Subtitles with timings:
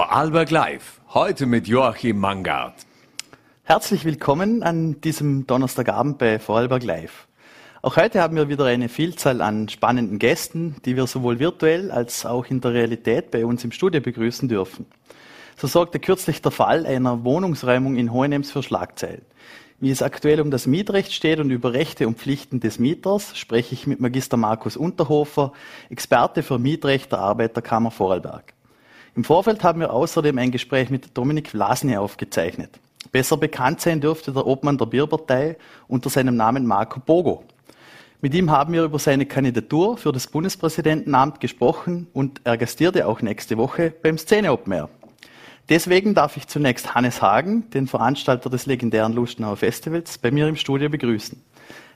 [0.00, 1.02] Vorarlberg Live.
[1.12, 2.72] Heute mit Joachim Mangard.
[3.64, 7.28] Herzlich willkommen an diesem Donnerstagabend bei Vorarlberg Live.
[7.82, 12.24] Auch heute haben wir wieder eine Vielzahl an spannenden Gästen, die wir sowohl virtuell als
[12.24, 14.86] auch in der Realität bei uns im Studio begrüßen dürfen.
[15.58, 19.26] So sorgte kürzlich der Fall einer Wohnungsräumung in Hohenems für Schlagzeilen.
[19.80, 23.74] Wie es aktuell um das Mietrecht steht und über Rechte und Pflichten des Mieters, spreche
[23.74, 25.52] ich mit Magister Markus Unterhofer,
[25.90, 28.54] Experte für Mietrecht der Arbeiterkammer Vorarlberg.
[29.16, 32.78] Im Vorfeld haben wir außerdem ein Gespräch mit Dominik Vlasny aufgezeichnet.
[33.10, 35.56] Besser bekannt sein dürfte der Obmann der Bierpartei
[35.88, 37.42] unter seinem Namen Marco Bogo.
[38.20, 43.20] Mit ihm haben wir über seine Kandidatur für das Bundespräsidentenamt gesprochen und er gastierte auch
[43.20, 44.88] nächste Woche beim Szene Open Air.
[45.68, 50.56] Deswegen darf ich zunächst Hannes Hagen, den Veranstalter des legendären Lustenauer Festivals, bei mir im
[50.56, 51.42] Studio begrüßen.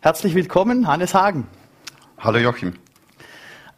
[0.01, 1.47] Herzlich willkommen, Hannes Hagen.
[2.19, 2.75] Hallo Joachim.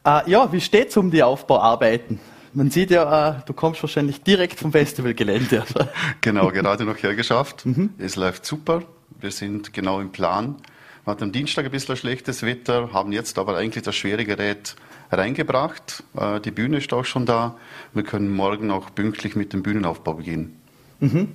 [0.04, 2.18] Äh, ja, wie steht's um die Aufbauarbeiten?
[2.56, 5.62] Man sieht ja, äh, du kommst wahrscheinlich direkt vom Festivalgelände.
[6.22, 7.66] genau, gerade noch hergeschafft.
[7.66, 7.90] Mhm.
[7.98, 8.82] Es läuft super.
[9.20, 10.56] Wir sind genau im Plan.
[11.04, 14.74] Wir hatten am Dienstag ein bisschen schlechtes Wetter, haben jetzt aber eigentlich das schwere Gerät
[15.12, 16.02] reingebracht.
[16.18, 17.56] Äh, die Bühne ist auch schon da.
[17.92, 20.58] Wir können morgen auch pünktlich mit dem Bühnenaufbau beginnen.
[21.00, 21.28] Mhm.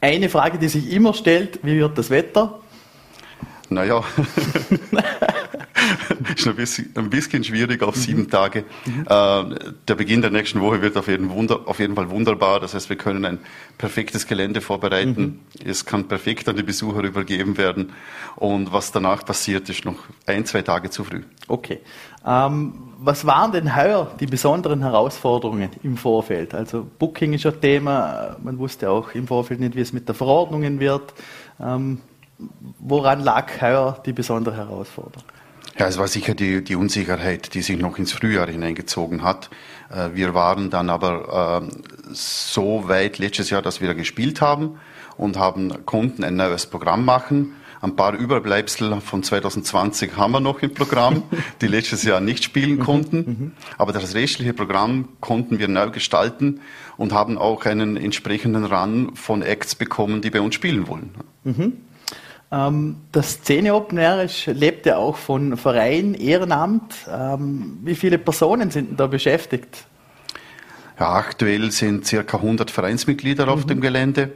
[0.00, 2.58] Eine Frage, die sich immer stellt, wie wird das Wetter?
[3.68, 4.02] Naja,
[6.36, 8.30] ist ein bisschen, ein bisschen schwierig auf sieben mhm.
[8.30, 8.64] Tage.
[8.84, 9.06] Mhm.
[9.08, 12.60] Äh, der Beginn der nächsten Woche wird auf jeden, Wunder, auf jeden, Fall wunderbar.
[12.60, 13.38] Das heißt, wir können ein
[13.78, 15.40] perfektes Gelände vorbereiten.
[15.60, 15.68] Mhm.
[15.68, 17.92] Es kann perfekt an die Besucher übergeben werden.
[18.36, 21.22] Und was danach passiert, ist noch ein, zwei Tage zu früh.
[21.48, 21.80] Okay.
[22.26, 26.54] Ähm, was waren denn heuer die besonderen Herausforderungen im Vorfeld?
[26.54, 28.36] Also Booking ist ein Thema.
[28.42, 31.14] Man wusste auch im Vorfeld nicht, wie es mit der Verordnungen wird.
[31.60, 32.00] Ähm,
[32.78, 35.24] woran lag heuer die besondere Herausforderung?
[35.78, 39.50] Ja, es war sicher die, die Unsicherheit, die sich noch ins Frühjahr hineingezogen hat.
[39.90, 44.78] Äh, wir waren dann aber äh, so weit letztes Jahr, dass wir gespielt haben
[45.18, 47.56] und haben, konnten ein neues Programm machen.
[47.82, 51.24] Ein paar Überbleibsel von 2020 haben wir noch im Programm,
[51.60, 53.16] die letztes Jahr nicht spielen mhm, konnten.
[53.18, 53.52] Mhm.
[53.76, 56.60] Aber das restliche Programm konnten wir neu gestalten
[56.96, 61.10] und haben auch einen entsprechenden Run von Acts bekommen, die bei uns spielen wollen.
[62.52, 66.94] Ähm, das Szene Open Air lebt ja auch von Verein, Ehrenamt.
[67.10, 69.84] Ähm, wie viele Personen sind da beschäftigt?
[70.98, 73.52] Ja, aktuell sind circa 100 Vereinsmitglieder mhm.
[73.52, 74.32] auf dem Gelände.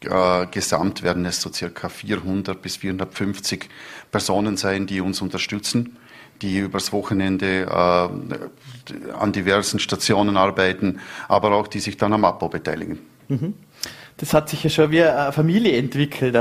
[0.00, 3.68] Äh, gesamt werden es so circa 400 bis 450
[4.10, 5.96] Personen sein, die uns unterstützen,
[6.42, 10.98] die übers Wochenende äh, an diversen Stationen arbeiten,
[11.28, 12.98] aber auch die sich dann am Abbau beteiligen.
[13.28, 13.54] Mhm
[14.22, 16.38] das hat sich ja schon wie eine Familie entwickelt.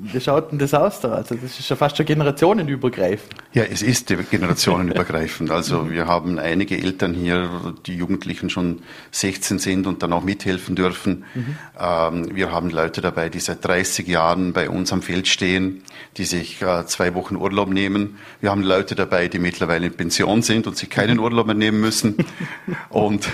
[0.00, 1.10] Wie schaut denn das aus da?
[1.10, 3.34] Also das ist ja fast schon generationenübergreifend.
[3.52, 5.50] Ja, es ist generationenübergreifend.
[5.50, 8.80] Also wir haben einige Eltern hier, die Jugendlichen schon
[9.10, 11.26] 16 sind und dann auch mithelfen dürfen.
[11.34, 11.56] Mhm.
[11.78, 15.82] Ähm, wir haben Leute dabei, die seit 30 Jahren bei uns am Feld stehen,
[16.16, 18.16] die sich äh, zwei Wochen Urlaub nehmen.
[18.40, 21.82] Wir haben Leute dabei, die mittlerweile in Pension sind und sich keinen Urlaub mehr nehmen
[21.82, 22.16] müssen.
[22.88, 23.28] und,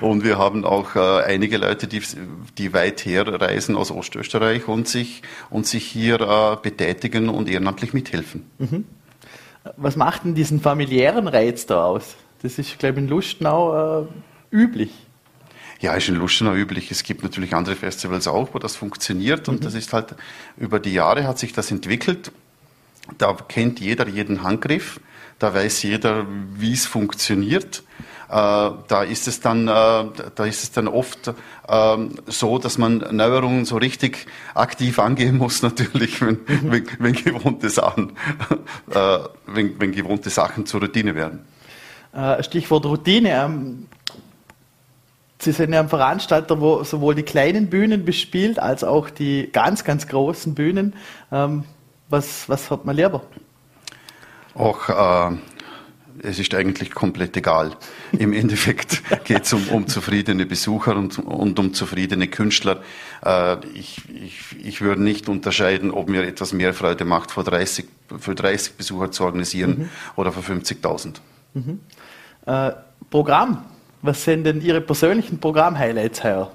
[0.00, 2.02] und wir haben auch äh, einige Leute, die,
[2.56, 7.92] die weit her reisen aus Ostösterreich und sich, und sich hier äh, betätigen und ehrenamtlich
[7.92, 8.44] mithelfen.
[8.58, 8.84] Mhm.
[9.76, 12.16] Was macht denn diesen familiären Reiz da aus?
[12.42, 14.06] Das ist, glaube ich, in Lustenau äh,
[14.50, 14.90] üblich.
[15.80, 16.90] Ja, ist in Lustenau üblich.
[16.90, 19.48] Es gibt natürlich andere Festivals auch, wo das funktioniert.
[19.48, 19.64] Und mhm.
[19.64, 20.14] das ist halt,
[20.56, 22.32] über die Jahre hat sich das entwickelt.
[23.18, 25.00] Da kennt jeder jeden Handgriff.
[25.38, 27.82] Da weiß jeder, wie es funktioniert.
[28.32, 29.70] Äh, da ist es dann, äh,
[30.34, 31.34] da ist es dann oft
[31.68, 36.72] ähm, so, dass man Neuerungen so richtig aktiv angehen muss, natürlich, wenn, mhm.
[36.72, 38.12] wenn, wenn gewohnte Sachen,
[38.90, 41.40] äh, wenn, wenn gewohnte Sachen zur Routine werden.
[42.40, 43.30] Stichwort Routine.
[43.30, 43.86] Ähm,
[45.38, 49.82] Sie sind ja ein Veranstalter, wo sowohl die kleinen Bühnen bespielt, als auch die ganz,
[49.82, 50.94] ganz großen Bühnen.
[51.32, 51.64] Ähm,
[52.08, 53.22] was, was hat man lieber?
[54.54, 55.36] Auch äh,
[56.22, 57.72] es ist eigentlich komplett egal.
[58.12, 62.82] Im Endeffekt geht es um, um, zufriedene Besucher und, und um zufriedene Künstler.
[63.24, 67.86] Äh, ich, ich, ich würde nicht unterscheiden, ob mir etwas mehr Freude macht, für 30,
[68.18, 69.88] für 30 Besucher zu organisieren mhm.
[70.16, 71.14] oder für 50.000.
[71.54, 71.80] Mhm.
[72.46, 72.72] Äh,
[73.10, 73.64] Programm.
[74.02, 76.50] Was sind denn Ihre persönlichen Programm-Highlights heuer?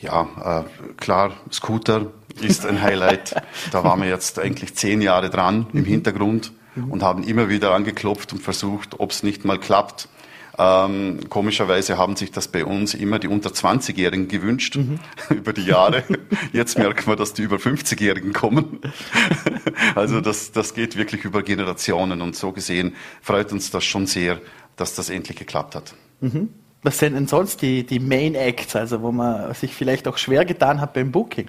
[0.00, 2.06] Ja, äh, klar, Scooter
[2.40, 3.34] ist ein Highlight.
[3.70, 5.84] da waren wir jetzt eigentlich zehn Jahre dran im mhm.
[5.84, 6.90] Hintergrund mhm.
[6.90, 10.08] und haben immer wieder angeklopft und versucht, ob es nicht mal klappt.
[10.58, 14.98] Ähm, komischerweise haben sich das bei uns immer die unter 20-Jährigen gewünscht mhm.
[15.30, 16.04] über die Jahre.
[16.52, 18.80] Jetzt merken wir, dass die über 50-Jährigen kommen.
[19.94, 24.40] also das, das geht wirklich über Generationen und so gesehen freut uns das schon sehr,
[24.76, 25.94] dass das endlich geklappt hat.
[26.20, 26.50] Mhm.
[26.82, 30.44] was sind denn sonst die, die Main Acts, also wo man sich vielleicht auch schwer
[30.44, 31.48] getan hat beim Booking?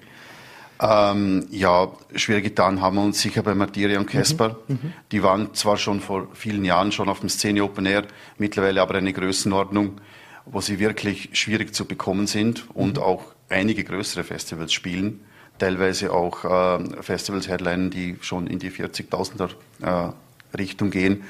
[0.84, 4.58] Ähm, ja, schwer getan haben wir uns sicher bei Materia und Casper.
[4.68, 4.80] Mhm.
[4.82, 4.94] Mhm.
[5.14, 8.04] Die waren zwar schon vor vielen Jahren schon auf dem Szene Open Air,
[8.38, 10.02] mittlerweile aber eine Größenordnung,
[10.46, 13.04] wo sie wirklich schwierig zu bekommen sind und mhm.
[13.04, 15.22] auch einige größere Festivals spielen.
[15.58, 19.52] Teilweise auch äh, Festivals headlinen, die schon in die 40.000er
[19.84, 21.24] äh, Richtung gehen.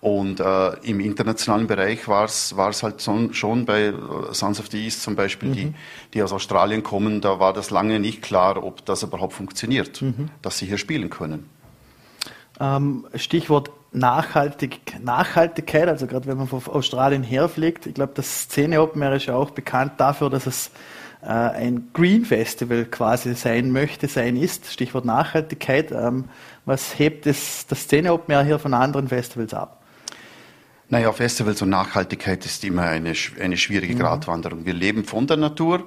[0.00, 3.92] Und äh, im internationalen Bereich war es halt so, schon bei
[4.30, 5.54] Sons of the East zum Beispiel, mhm.
[5.54, 5.74] die,
[6.14, 10.28] die aus Australien kommen, da war das lange nicht klar, ob das überhaupt funktioniert, mhm.
[10.42, 11.48] dass sie hier spielen können.
[12.60, 18.82] Ähm, Stichwort Nachhaltig, Nachhaltigkeit, also gerade wenn man von Australien herfliegt, ich glaube, das Szene
[18.82, 20.70] Open Air ist ja auch bekannt dafür, dass es
[21.22, 24.70] äh, ein Green Festival quasi sein möchte, sein ist.
[24.70, 25.92] Stichwort Nachhaltigkeit.
[25.92, 26.26] Ähm,
[26.66, 29.82] was hebt das, das Szene Open Air hier von anderen Festivals ab?
[30.88, 33.98] Naja, Festivals und Nachhaltigkeit ist immer eine, eine schwierige mhm.
[33.98, 34.66] Gratwanderung.
[34.66, 35.84] Wir leben von der Natur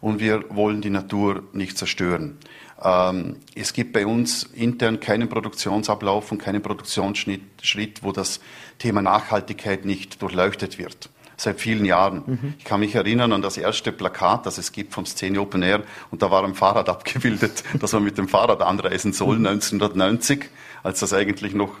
[0.00, 2.38] und wir wollen die Natur nicht zerstören.
[2.82, 8.40] Ähm, es gibt bei uns intern keinen Produktionsablauf und keinen Produktionsschritt, wo das
[8.78, 11.10] Thema Nachhaltigkeit nicht durchleuchtet wird.
[11.38, 12.22] Seit vielen Jahren.
[12.26, 12.54] Mhm.
[12.58, 15.82] Ich kann mich erinnern an das erste Plakat, das es gibt vom Szene Open Air
[16.10, 20.44] und da war ein Fahrrad abgebildet, dass man mit dem Fahrrad anreisen soll, 1990, mhm.
[20.84, 21.74] als das eigentlich noch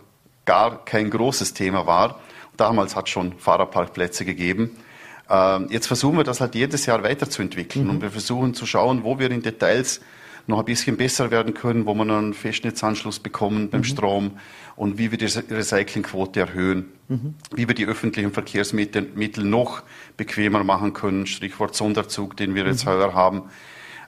[0.44, 2.20] gar kein großes Thema war.
[2.56, 4.76] Damals hat es schon Fahrerparkplätze gegeben.
[5.28, 7.90] Ähm, jetzt versuchen wir das halt jedes Jahr weiterzuentwickeln mhm.
[7.90, 10.00] und wir versuchen zu schauen, wo wir in Details
[10.46, 13.84] noch ein bisschen besser werden können, wo wir einen Festnetzanschluss bekommen beim mhm.
[13.84, 14.30] Strom
[14.76, 17.34] und wie wir die Recyclingquote erhöhen, mhm.
[17.54, 19.82] wie wir die öffentlichen Verkehrsmittel noch
[20.16, 22.90] bequemer machen können, Stichwort Sonderzug, den wir jetzt mhm.
[22.90, 23.42] heuer haben.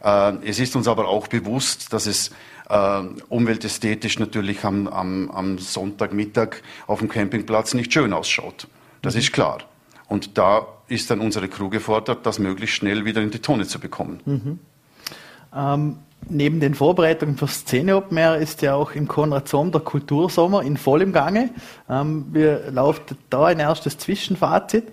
[0.03, 2.31] Äh, es ist uns aber auch bewusst, dass es
[2.69, 8.69] äh, umweltästhetisch natürlich am, am, am Sonntagmittag auf dem Campingplatz nicht schön ausschaut.
[9.03, 9.21] Das mhm.
[9.21, 9.59] ist klar.
[10.09, 13.79] Und da ist dann unsere Crew gefordert, das möglichst schnell wieder in die Tonne zu
[13.79, 14.21] bekommen.
[14.25, 14.59] Mhm.
[15.55, 15.99] Ähm,
[16.29, 20.63] neben den Vorbereitungen für Szene Open Air ist ja auch im Konrad Somm der Kultursommer
[20.63, 21.51] in vollem Gange.
[21.89, 24.85] Ähm, wir laufen da ein erstes Zwischenfazit.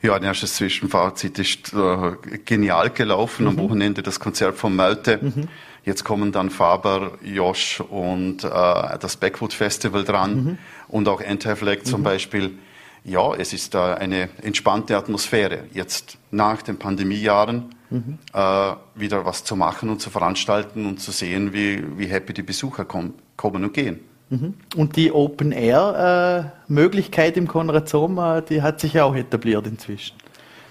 [0.00, 3.44] Ja, ein erstes Zwischenfazit ist äh, genial gelaufen.
[3.44, 3.48] Mhm.
[3.48, 5.18] Am Wochenende das Konzert von Malte.
[5.20, 5.48] Mhm.
[5.88, 10.58] Jetzt kommen dann Faber, Josh und äh, das Backwood Festival dran mhm.
[10.88, 12.04] und auch Anti-Flag zum mhm.
[12.04, 12.58] Beispiel.
[13.04, 18.18] Ja, es ist äh, eine entspannte Atmosphäre, jetzt nach den Pandemiejahren mhm.
[18.34, 22.42] äh, wieder was zu machen und zu veranstalten und zu sehen, wie, wie happy die
[22.42, 24.00] Besucher kommen, kommen und gehen.
[24.28, 24.52] Mhm.
[24.76, 30.18] Und die Open-Air-Möglichkeit im Konrad Sommer, die hat sich ja auch etabliert inzwischen.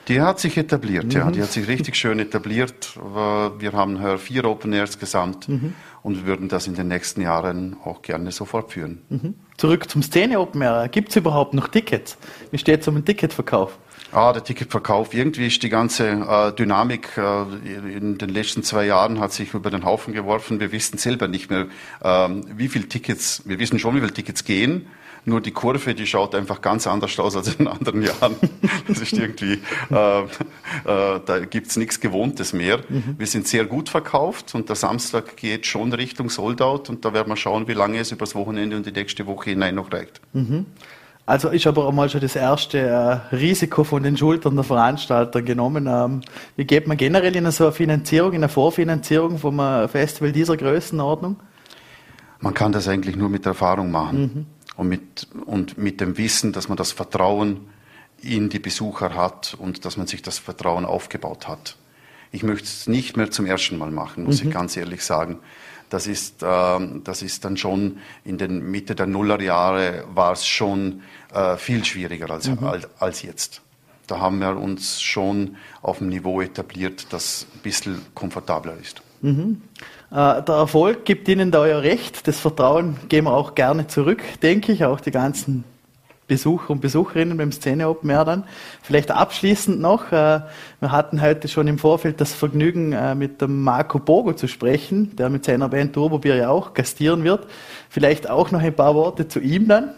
[0.07, 1.11] Die hat sich etabliert, mhm.
[1.11, 1.31] ja.
[1.31, 2.95] Die hat sich richtig schön etabliert.
[2.95, 5.73] Wir haben hier vier Open Airs gesamt mhm.
[6.01, 9.01] und würden das in den nächsten Jahren auch gerne so fortführen.
[9.09, 9.33] Mhm.
[9.57, 10.87] Zurück zum Szene Open Air.
[10.87, 12.17] Gibt es überhaupt noch Tickets?
[12.51, 13.77] Wie steht es um den Ticketverkauf?
[14.13, 15.13] Ah, der Ticketverkauf.
[15.13, 17.41] Irgendwie ist die ganze äh, Dynamik äh,
[17.97, 20.61] in den letzten zwei Jahren hat sich über den Haufen geworfen.
[20.61, 21.65] Wir wissen selber nicht mehr,
[22.01, 24.87] ähm, wie viele Tickets, wir wissen schon, wie viele Tickets gehen.
[25.27, 28.35] Nur die Kurve, die schaut einfach ganz anders aus als in anderen Jahren.
[28.87, 29.59] Das ist irgendwie,
[29.91, 30.25] äh, äh,
[30.85, 32.77] da gibt's nichts Gewohntes mehr.
[32.87, 33.15] Mhm.
[33.17, 37.27] Wir sind sehr gut verkauft und der Samstag geht schon Richtung Soldout und da werden
[37.27, 40.21] wir schauen, wie lange es übers Wochenende und die nächste Woche hinein noch reicht.
[40.31, 40.65] Mhm.
[41.25, 45.41] Also ist aber auch mal schon das erste äh, Risiko von den Schultern der Veranstalter
[45.41, 45.87] genommen.
[45.89, 46.21] Ähm,
[46.55, 51.35] wie geht man generell in so eine Finanzierung, in eine Vorfinanzierung vom Festival dieser Größenordnung?
[52.39, 54.21] Man kann das eigentlich nur mit Erfahrung machen.
[54.21, 57.67] Mhm und mit, und mit dem Wissen, dass man das Vertrauen
[58.21, 61.75] in die Besucher hat und dass man sich das Vertrauen aufgebaut hat.
[62.31, 64.49] Ich möchte es nicht mehr zum ersten Mal machen, muss mhm.
[64.49, 65.39] ich ganz ehrlich sagen.
[65.89, 71.01] Das ist, äh, das ist dann schon in den Mitte der Nullerjahre war es schon
[71.33, 72.63] äh, viel schwieriger als, mhm.
[72.63, 73.61] als, als jetzt.
[74.07, 79.01] Da haben wir uns schon auf einem Niveau etabliert, das ein bisschen komfortabler ist.
[79.21, 79.61] Mhm.
[80.11, 82.27] Äh, der Erfolg gibt Ihnen da euer Recht.
[82.27, 84.85] Das Vertrauen geben wir auch gerne zurück, denke ich.
[84.85, 85.63] Auch die ganzen
[86.27, 88.43] Besucher und Besucherinnen beim Szene Open Air dann.
[88.81, 90.41] Vielleicht abschließend noch, äh,
[90.79, 95.15] wir hatten heute schon im Vorfeld das Vergnügen, äh, mit dem Marco Bogo zu sprechen,
[95.15, 97.47] der mit seiner Band Turbobier ja auch gastieren wird.
[97.89, 99.91] Vielleicht auch noch ein paar Worte zu ihm dann.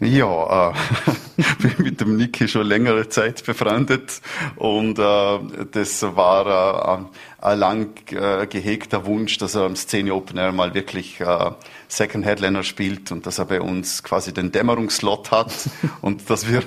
[0.00, 0.72] Ja, äh,
[1.58, 4.20] bin mit dem Niki schon längere Zeit befreundet
[4.56, 5.38] und äh,
[5.70, 10.74] das war äh, ein lang äh, gehegter Wunsch, dass er am Szene Open Air mal
[10.74, 11.50] wirklich äh,
[11.86, 15.52] Second Headliner spielt und dass er bei uns quasi den Dämmerungslot hat
[16.00, 16.62] und dass wir,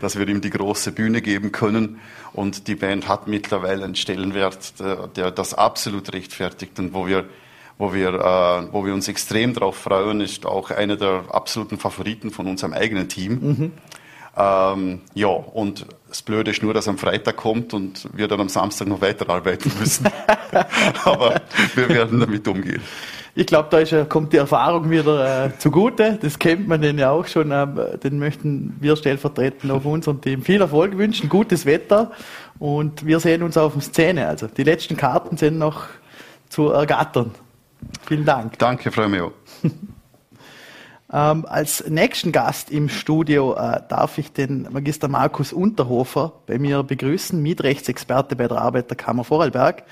[0.00, 2.00] dass wir ihm die große Bühne geben können.
[2.32, 7.24] Und die Band hat mittlerweile einen Stellenwert, der, der das absolut rechtfertigt und wo wir
[7.78, 12.30] wo wir, äh, wo wir uns extrem darauf freuen, ist auch einer der absoluten Favoriten
[12.30, 13.40] von unserem eigenen Team.
[13.40, 13.72] Mhm.
[14.36, 18.48] Ähm, ja, und das Blöde ist nur, dass am Freitag kommt und wir dann am
[18.48, 20.06] Samstag noch weiterarbeiten müssen.
[21.04, 21.40] Aber
[21.74, 22.82] wir werden damit umgehen.
[23.34, 26.18] Ich glaube, da ist, kommt die Erfahrung wieder äh, zugute.
[26.20, 27.50] Das kennt man den ja auch schon.
[27.50, 32.12] Äh, den möchten wir stellvertretend auf unserem Team viel Erfolg wünschen, gutes Wetter
[32.58, 34.26] und wir sehen uns auf dem Szene.
[34.26, 35.86] Also die letzten Karten sind noch
[36.50, 37.30] zu ergattern.
[38.06, 38.58] Vielen Dank.
[38.58, 39.32] Danke, Frau Meo.
[41.12, 46.82] Ähm, als nächsten Gast im Studio äh, darf ich den Magister Markus Unterhofer bei mir
[46.82, 49.82] begrüßen, Mietrechtsexperte bei der Arbeiterkammer Vorarlberg.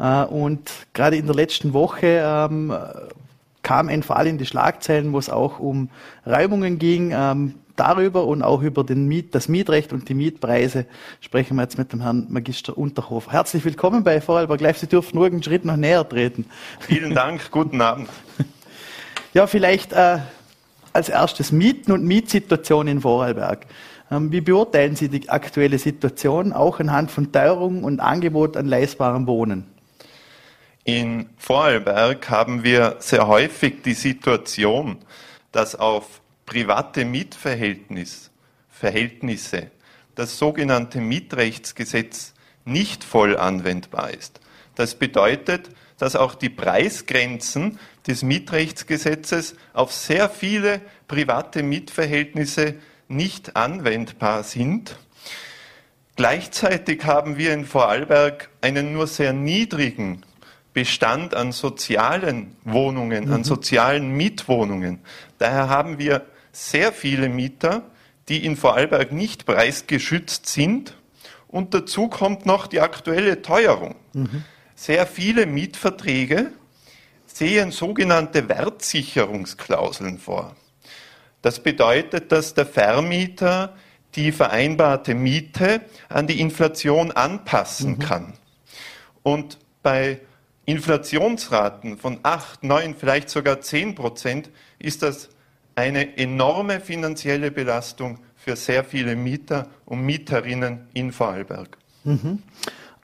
[0.00, 2.74] Äh, und gerade in der letzten Woche ähm,
[3.62, 5.88] kam ein Fall in die Schlagzeilen, wo es auch um
[6.26, 7.12] Räumungen ging.
[7.14, 10.86] Ähm, darüber und auch über den Miet, das Mietrecht und die Mietpreise
[11.20, 13.32] sprechen wir jetzt mit dem Herrn Magister Unterhofer.
[13.32, 14.78] Herzlich willkommen bei Vorarlberg Live.
[14.78, 16.46] Sie dürfen nur einen Schritt noch näher treten.
[16.80, 18.08] Vielen Dank, guten Abend.
[19.34, 20.20] Ja, vielleicht äh,
[20.96, 23.66] als erstes Mieten und Mietsituation in Vorarlberg.
[24.10, 29.26] Ähm, wie beurteilen Sie die aktuelle Situation, auch anhand von Teuerung und Angebot an leistbarem
[29.26, 29.64] Wohnen?
[30.84, 34.98] In Vorarlberg haben wir sehr häufig die Situation,
[35.52, 38.30] dass auf private Mietverhältnisse
[38.68, 39.70] Verhältnisse
[40.14, 42.34] das sogenannte Mietrechtsgesetz
[42.64, 44.40] nicht voll anwendbar ist.
[44.74, 52.74] Das bedeutet, dass auch die Preisgrenzen des Mietrechtsgesetzes auf sehr viele private Mietverhältnisse
[53.08, 54.96] nicht anwendbar sind.
[56.16, 60.22] Gleichzeitig haben wir in Vorarlberg einen nur sehr niedrigen
[60.72, 63.32] Bestand an sozialen Wohnungen, mhm.
[63.32, 65.00] an sozialen Mietwohnungen.
[65.38, 67.82] Daher haben wir sehr viele Mieter,
[68.28, 70.94] die in Vorarlberg nicht preisgeschützt sind.
[71.48, 73.94] Und dazu kommt noch die aktuelle Teuerung.
[74.12, 74.44] Mhm.
[74.76, 76.52] Sehr viele Mietverträge
[77.26, 80.54] sehen sogenannte Wertsicherungsklauseln vor.
[81.42, 83.74] Das bedeutet, dass der Vermieter
[84.14, 87.98] die vereinbarte Miete an die Inflation anpassen mhm.
[87.98, 88.32] kann.
[89.22, 90.20] Und bei
[90.66, 95.30] Inflationsraten von 8, 9, vielleicht sogar 10 Prozent ist das
[95.74, 101.78] eine enorme finanzielle Belastung für sehr viele Mieter und Mieterinnen in Vorarlberg.
[102.04, 102.42] Mhm.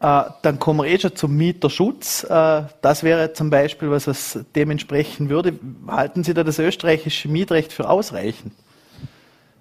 [0.02, 2.24] Äh, dann kommen wir eh schon zum Mieterschutz.
[2.24, 5.56] Äh, das wäre zum Beispiel, was es dementsprechend würde.
[5.86, 8.52] Halten Sie da das österreichische Mietrecht für ausreichend?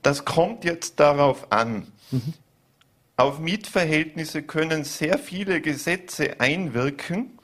[0.02, 1.86] Das kommt jetzt darauf an.
[2.10, 2.34] Mhm.
[3.18, 7.38] Auf Mietverhältnisse können sehr viele Gesetze einwirken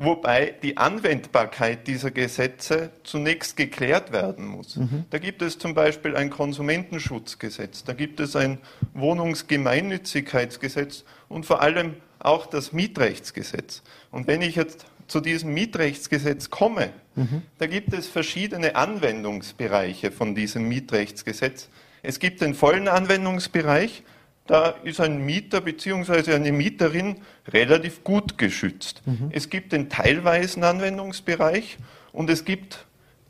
[0.00, 4.76] wobei die Anwendbarkeit dieser Gesetze zunächst geklärt werden muss.
[4.76, 5.04] Mhm.
[5.10, 8.56] Da gibt es zum Beispiel ein Konsumentenschutzgesetz, da gibt es ein
[8.94, 13.82] Wohnungsgemeinnützigkeitsgesetz und vor allem auch das Mietrechtsgesetz.
[14.10, 17.42] Und wenn ich jetzt zu diesem Mietrechtsgesetz komme, mhm.
[17.58, 21.70] da gibt es verschiedene Anwendungsbereiche von diesem Mietrechtsgesetz.
[22.02, 24.02] Es gibt den vollen Anwendungsbereich,
[24.46, 26.34] da ist ein Mieter bzw.
[26.34, 29.02] eine Mieterin relativ gut geschützt.
[29.06, 29.30] Mhm.
[29.30, 31.78] Es gibt den teilweisen Anwendungsbereich
[32.12, 32.86] und es gibt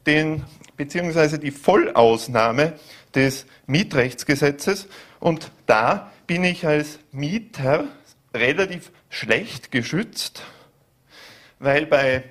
[0.07, 0.45] den
[0.78, 1.37] bzw.
[1.37, 2.75] die Vollausnahme
[3.14, 4.88] des Mietrechtsgesetzes
[5.21, 7.85] und da bin ich als Mieter
[8.35, 10.43] relativ schlecht geschützt,
[11.59, 12.25] weil bei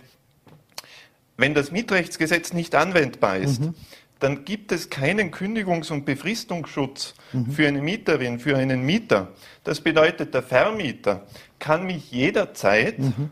[1.37, 3.73] wenn das Mietrechtsgesetz nicht anwendbar ist, mhm
[4.19, 7.51] dann gibt es keinen Kündigungs- und Befristungsschutz mhm.
[7.51, 9.29] für eine Mieterin, für einen Mieter.
[9.63, 11.25] Das bedeutet, der Vermieter
[11.57, 13.29] kann mich jederzeit mhm.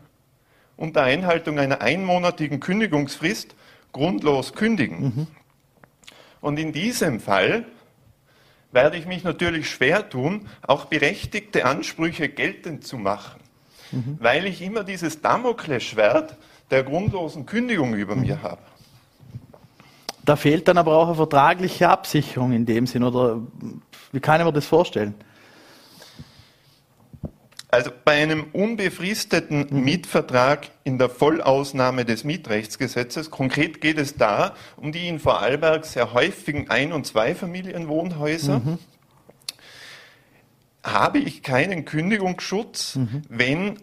[0.76, 3.54] unter Einhaltung einer einmonatigen Kündigungsfrist
[3.92, 5.00] grundlos kündigen.
[5.00, 5.26] Mhm.
[6.40, 7.66] Und in diesem Fall
[8.72, 13.40] werde ich mich natürlich schwer tun, auch berechtigte Ansprüche geltend zu machen,
[13.92, 14.18] mhm.
[14.20, 16.36] weil ich immer dieses Damoklesschwert
[16.70, 18.42] der grundlosen Kündigung über mir mhm.
[18.42, 18.62] habe.
[20.24, 23.02] Da fehlt dann aber auch eine vertragliche Absicherung in dem Sinn.
[23.02, 23.40] Oder
[24.12, 25.14] wie kann ich mir das vorstellen?
[27.68, 29.84] Also bei einem unbefristeten mhm.
[29.84, 36.14] Mietvertrag in der Vollausnahme des Mietrechtsgesetzes, konkret geht es da um die in Vorarlberg sehr
[36.14, 38.78] häufigen Ein- und Zweifamilienwohnhäuser, mhm.
[40.82, 43.22] habe ich keinen Kündigungsschutz, mhm.
[43.28, 43.78] wenn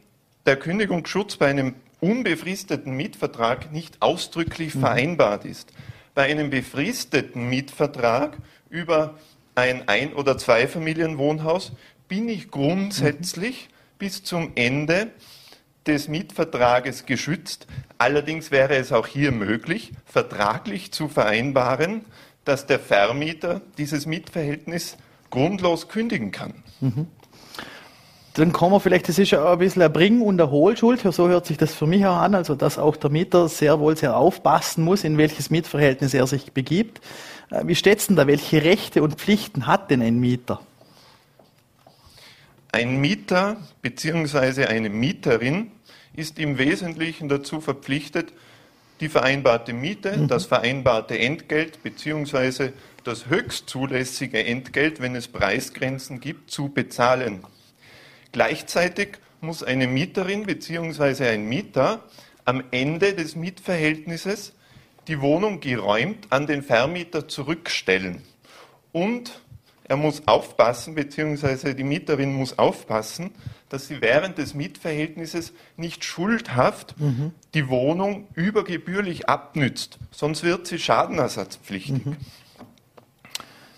[0.48, 4.80] der Kündigungsschutz bei einem unbefristeten Mietvertrag nicht ausdrücklich mhm.
[4.80, 5.72] vereinbart ist
[6.16, 8.38] bei einem befristeten Mietvertrag
[8.70, 9.20] über
[9.54, 11.74] ein Ein- oder Zweifamilienwohnhaus
[12.08, 13.75] bin ich grundsätzlich mhm.
[13.98, 15.12] Bis zum Ende
[15.88, 17.68] des Mietvertrages geschützt.
[17.98, 22.06] Allerdings wäre es auch hier möglich, vertraglich zu vereinbaren,
[22.44, 24.98] dass der Vermieter dieses Mietverhältnis
[25.30, 26.64] grundlos kündigen kann.
[26.82, 27.08] Mhm.
[28.34, 31.30] dann kommen wir vielleicht, das ist ja ein bisschen eine Bring- und eine Hohlschuld, so
[31.30, 34.18] hört sich das für mich auch an, also dass auch der Mieter sehr wohl sehr
[34.18, 37.00] aufpassen muss, in welches Mietverhältnis er sich begibt.
[37.50, 38.28] Äh, wie steht's denn da?
[38.28, 40.60] Welche Rechte und Pflichten hat denn ein Mieter?
[42.76, 44.66] Ein Mieter bzw.
[44.66, 45.72] eine Mieterin
[46.14, 48.34] ist im Wesentlichen dazu verpflichtet,
[49.00, 50.28] die vereinbarte Miete, mhm.
[50.28, 52.74] das vereinbarte Entgelt bzw.
[53.06, 57.46] das höchst zulässige Entgelt, wenn es Preisgrenzen gibt, zu bezahlen.
[58.34, 61.30] Gleichzeitig muss eine Mieterin bzw.
[61.30, 62.04] ein Mieter
[62.44, 64.52] am Ende des Mietverhältnisses
[65.08, 68.24] die Wohnung geräumt an den Vermieter zurückstellen.
[68.92, 69.40] Und
[69.88, 73.32] er muss aufpassen, beziehungsweise die Mieterin muss aufpassen,
[73.70, 77.34] dass sie während des Mietverhältnisses nicht schuldhaft mhm.
[77.54, 82.06] die Wohnung übergebührlich abnützt, sonst wird sie schadenersatzpflichtig.
[82.06, 82.18] Mhm.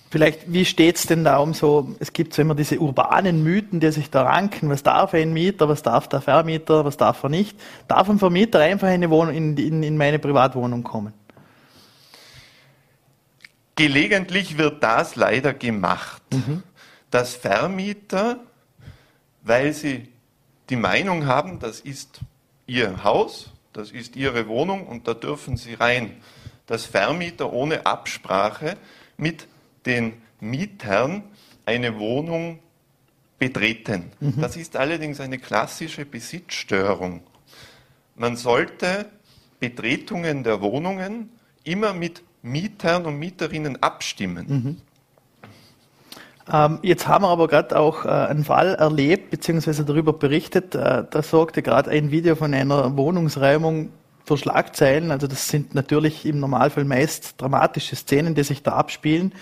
[0.09, 3.81] Vielleicht, wie steht es denn da um so, es gibt so immer diese urbanen Mythen,
[3.81, 7.29] die sich da ranken, was darf ein Mieter, was darf der Vermieter, was darf er
[7.29, 7.59] nicht.
[7.89, 11.11] Darf ein Vermieter einfach in, Wohnung, in, in, in meine Privatwohnung kommen?
[13.77, 16.63] Gelegentlich wird das leider gemacht, mhm.
[17.11, 18.39] dass Vermieter,
[19.43, 20.09] weil sie
[20.69, 22.19] die Meinung haben, das ist
[22.65, 26.17] ihr Haus, das ist ihre Wohnung und da dürfen sie rein,
[26.65, 28.77] dass Vermieter ohne Absprache
[29.15, 29.47] mit
[29.85, 31.23] den Mietern
[31.65, 32.59] eine Wohnung
[33.37, 34.11] betreten.
[34.19, 34.41] Mhm.
[34.41, 37.21] Das ist allerdings eine klassische Besitzstörung.
[38.15, 39.09] Man sollte
[39.59, 41.29] Betretungen der Wohnungen
[41.63, 44.45] immer mit Mietern und Mieterinnen abstimmen.
[44.47, 44.77] Mhm.
[46.51, 50.75] Ähm, jetzt haben wir aber gerade auch äh, einen Fall erlebt, beziehungsweise darüber berichtet.
[50.75, 53.89] Äh, da sorgte gerade ein Video von einer Wohnungsräumung
[54.25, 55.11] für Schlagzeilen.
[55.11, 59.33] Also das sind natürlich im Normalfall meist dramatische Szenen, die sich da abspielen.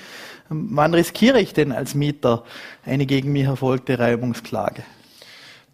[0.49, 2.43] Ähm, wann riskiere ich denn als Mieter
[2.85, 4.83] eine gegen mich erfolgte Räumungsklage?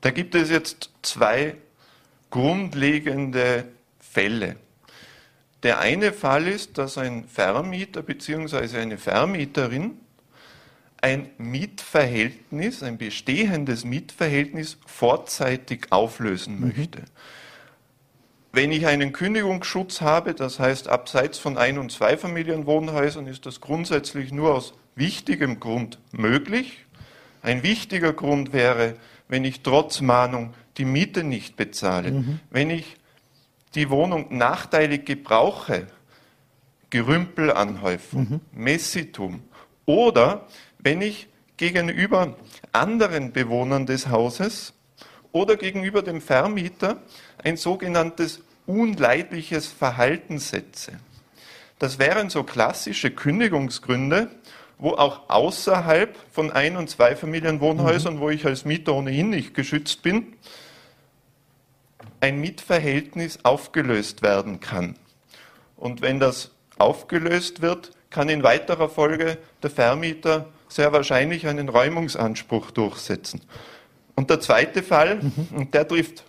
[0.01, 1.55] Da gibt es jetzt zwei
[2.29, 3.65] grundlegende
[3.99, 4.55] Fälle.
[5.63, 8.77] Der eine Fall ist, dass ein Vermieter bzw.
[8.77, 9.97] eine Vermieterin
[11.01, 16.67] ein Mietverhältnis, ein bestehendes Mietverhältnis vorzeitig auflösen mhm.
[16.67, 17.01] möchte.
[18.53, 24.31] Wenn ich einen Kündigungsschutz habe, das heißt abseits von Ein- und Zweifamilienwohnhäusern, ist das grundsätzlich
[24.31, 26.85] nur aus wichtigem Grund möglich.
[27.41, 28.95] Ein wichtiger Grund wäre,
[29.27, 32.39] wenn ich trotz Mahnung die Miete nicht bezahle, mhm.
[32.51, 32.97] wenn ich
[33.75, 35.87] die Wohnung nachteilig gebrauche,
[36.89, 38.41] Gerümpelanhäufung, mhm.
[38.51, 39.43] Messitum,
[39.85, 40.47] oder
[40.79, 42.35] wenn ich gegenüber
[42.71, 44.73] anderen Bewohnern des Hauses
[45.31, 47.01] oder gegenüber dem Vermieter
[47.43, 50.93] ein sogenanntes unleidliches Verhalten setze.
[51.79, 54.29] Das wären so klassische Kündigungsgründe,
[54.77, 58.19] wo auch außerhalb von Ein- und Zweifamilienwohnhäusern, mhm.
[58.19, 60.33] wo ich als Mieter ohnehin nicht geschützt bin,
[62.21, 64.95] ein Mietverhältnis aufgelöst werden kann.
[65.75, 72.71] Und wenn das aufgelöst wird, kann in weiterer Folge der Vermieter sehr wahrscheinlich einen Räumungsanspruch
[72.71, 73.41] durchsetzen.
[74.15, 75.47] Und der zweite Fall, mhm.
[75.55, 76.23] und der trifft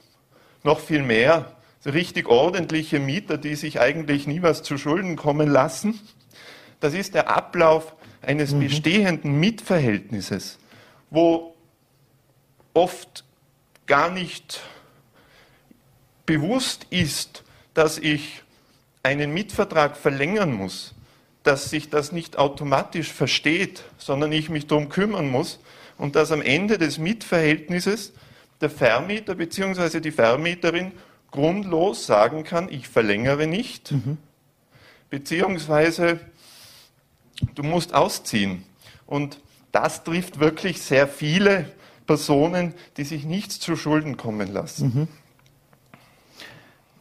[0.64, 5.48] noch viel mehr, so richtig ordentliche Mieter, die sich eigentlich nie was zu Schulden kommen
[5.48, 6.00] lassen,
[6.80, 8.60] das ist der Ablauf eines mhm.
[8.60, 10.58] bestehenden Mietverhältnisses,
[11.10, 11.54] wo
[12.72, 13.24] oft
[13.86, 14.60] gar nicht
[16.32, 18.42] bewusst ist, dass ich
[19.02, 20.94] einen Mietvertrag verlängern muss,
[21.42, 25.58] dass sich das nicht automatisch versteht, sondern ich mich darum kümmern muss
[25.98, 28.12] und dass am Ende des Mietverhältnisses
[28.62, 30.00] der Vermieter bzw.
[30.00, 30.92] die Vermieterin
[31.30, 34.16] grundlos sagen kann, ich verlängere nicht, mhm.
[35.10, 36.18] beziehungsweise
[37.54, 38.64] du musst ausziehen.
[39.06, 39.38] Und
[39.70, 41.66] das trifft wirklich sehr viele
[42.06, 44.92] Personen, die sich nichts zu Schulden kommen lassen.
[44.94, 45.08] Mhm.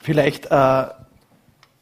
[0.01, 0.85] Vielleicht äh,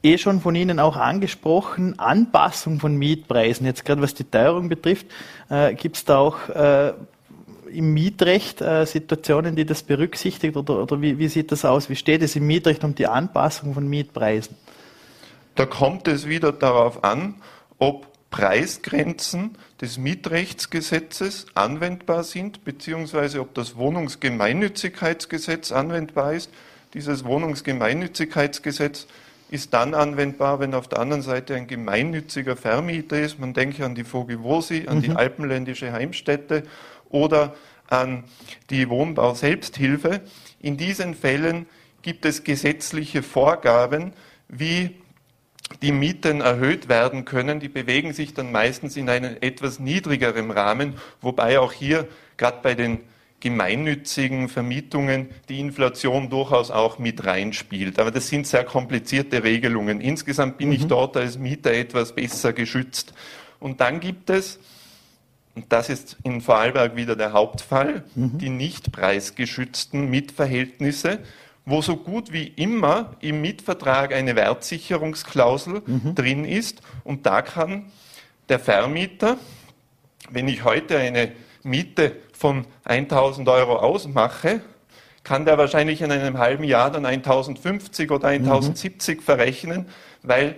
[0.04, 3.66] eh schon von Ihnen auch angesprochen, Anpassung von Mietpreisen.
[3.66, 5.08] Jetzt gerade was die Teuerung betrifft,
[5.50, 6.94] äh, gibt es da auch äh,
[7.72, 11.90] im Mietrecht äh, Situationen, die das berücksichtigt oder, oder wie, wie, sieht das aus?
[11.90, 14.58] Wie steht es im Mietrecht um die Anpassung von Mietpreisen?
[15.56, 17.36] Da kommt es wieder darauf an,
[17.78, 26.52] ob Preisgrenzen des Mietrechtsgesetzes anwendbar sind, beziehungsweise ob das Wohnungsgemeinnützigkeitsgesetz anwendbar ist
[26.94, 29.08] dieses Wohnungsgemeinnützigkeitsgesetz
[29.52, 33.40] ist dann anwendbar, wenn auf der anderen Seite ein gemeinnütziger Vermieter ist.
[33.40, 35.02] Man denke an die Vogevosi, an mhm.
[35.02, 36.64] die Alpenländische Heimstätte
[37.10, 37.56] oder
[37.88, 38.24] an
[38.70, 40.22] die Wohnbau-Selbsthilfe.
[40.60, 41.66] In diesen Fällen
[42.02, 44.14] gibt es gesetzliche Vorgaben,
[44.48, 44.96] wie
[45.82, 47.60] die Mieten erhöht werden können.
[47.60, 52.76] Die bewegen sich dann meistens in einem etwas niedrigeren Rahmen, wobei auch hier gerade bei
[52.76, 53.00] den
[53.40, 58.00] gemeinnützigen Vermietungen die Inflation durchaus auch mit reinspielt.
[58.00, 60.02] Aber das sind sehr komplizierte Regelungen.
[60.02, 60.76] Insgesamt bin mhm.
[60.76, 63.14] ich dort als Mieter etwas besser geschützt.
[63.60, 64.60] Und dann gibt es,
[65.56, 68.38] und das ist in Vorarlberg wieder der Hauptfall, mhm.
[68.38, 71.20] die nicht preisgeschützten Mietverhältnisse,
[71.66, 76.16] wo so gut wie immer im Mietvertrag eine Wertsicherungsklausel mhm.
[76.16, 76.82] drin ist.
[77.04, 77.92] Und da kann
[78.50, 79.38] der Vermieter,
[80.30, 81.32] wenn ich heute eine
[81.64, 84.62] Miete von 1000 Euro ausmache,
[85.26, 89.22] kann der wahrscheinlich in einem halben Jahr dann 1050 oder 1070 mhm.
[89.22, 89.86] verrechnen,
[90.24, 90.56] weil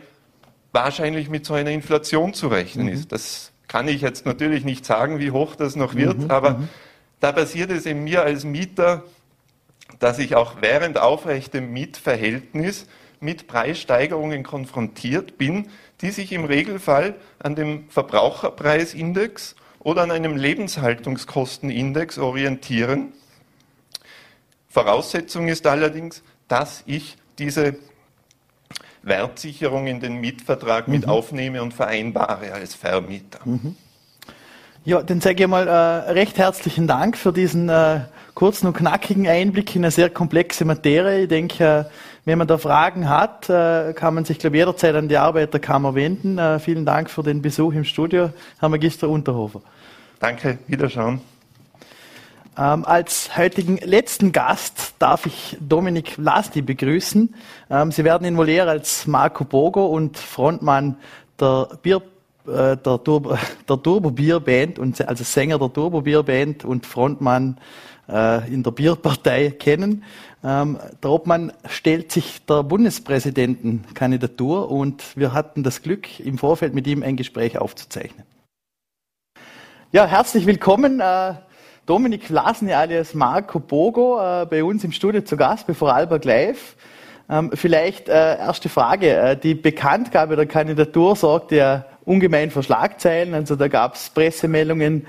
[0.72, 2.94] wahrscheinlich mit so einer Inflation zu rechnen mhm.
[2.94, 3.12] ist.
[3.12, 6.32] Das kann ich jetzt natürlich nicht sagen, wie hoch das noch wird, mhm.
[6.32, 6.70] aber mhm.
[7.20, 9.04] da passiert es in mir als Mieter,
[9.98, 12.86] dass ich auch während aufrechtem Mietverhältnis
[13.20, 15.70] mit Preissteigerungen konfrontiert bin,
[16.02, 23.14] die sich im Regelfall an dem Verbraucherpreisindex oder an einem Lebenshaltungskostenindex orientieren.
[24.70, 27.76] Voraussetzung ist allerdings, dass ich diese
[29.04, 30.94] Wertsicherung in den Mietvertrag mhm.
[30.94, 33.40] mit aufnehme und vereinbare als Vermieter.
[33.46, 33.76] Mhm.
[34.84, 38.02] Ja, dann sage ich mal äh, recht herzlichen Dank für diesen äh,
[38.34, 41.24] kurzen und knackigen Einblick in eine sehr komplexe Materie.
[41.24, 41.84] Ich denke, äh,
[42.26, 45.96] wenn man da Fragen hat, äh, kann man sich, glaube ich, jederzeit an die Arbeiterkammer
[45.96, 46.38] wenden.
[46.38, 49.62] Äh, vielen Dank für den Besuch im Studio, Herr Magister Unterhofer.
[50.20, 51.22] Danke, Wiederschauen.
[52.58, 57.34] Ähm, als heutigen letzten Gast darf ich Dominik Vlasti begrüßen.
[57.70, 60.98] Ähm, Sie werden involviert als Marco Bogo und Frontmann
[61.40, 62.02] der Bier
[62.48, 63.38] äh, der, Turbo,
[63.70, 67.58] der Turbo Bier Band und also Sänger der Turbo Bier Band und Frontmann
[68.10, 70.04] äh, in der Bierpartei kennen.
[70.44, 76.88] Ähm, der Obmann stellt sich der Bundespräsidentenkandidatur und wir hatten das Glück, im Vorfeld mit
[76.88, 78.26] ihm ein Gespräch aufzuzeichnen.
[79.92, 81.00] Ja, herzlich willkommen.
[81.00, 81.36] Äh,
[81.86, 86.76] Dominik Vlasny alias Marco Bogo äh, bei uns im Studio zu Gast bei Vorarlberg Live.
[87.30, 89.14] Ähm, vielleicht äh, erste Frage.
[89.14, 93.34] Äh, die Bekanntgabe der Kandidatur sorgte ja ungemein für Schlagzeilen.
[93.34, 95.06] Also da gab es Pressemeldungen,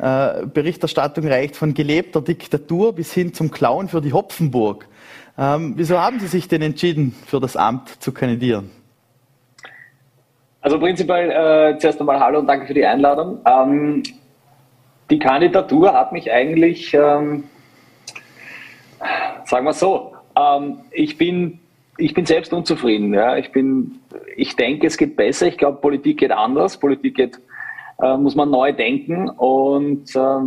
[0.00, 4.88] äh, Berichterstattung reicht von gelebter Diktatur bis hin zum Clown für die Hopfenburg.
[5.38, 8.70] Ähm, wieso haben Sie sich denn entschieden, für das Amt zu kandidieren?
[10.60, 13.40] Also prinzipiell äh, zuerst einmal Hallo und danke für die Einladung.
[13.46, 14.02] Ähm,
[15.10, 17.44] die Kandidatur hat mich eigentlich, ähm,
[19.44, 21.58] sagen wir so, ähm, ich bin
[21.98, 23.14] ich bin selbst unzufrieden.
[23.14, 23.36] Ja.
[23.36, 24.00] Ich, bin,
[24.36, 25.46] ich denke, es geht besser.
[25.46, 26.78] Ich glaube, Politik geht anders.
[26.78, 27.38] Politik geht,
[28.02, 29.28] äh, muss man neu denken.
[29.28, 30.38] Und äh,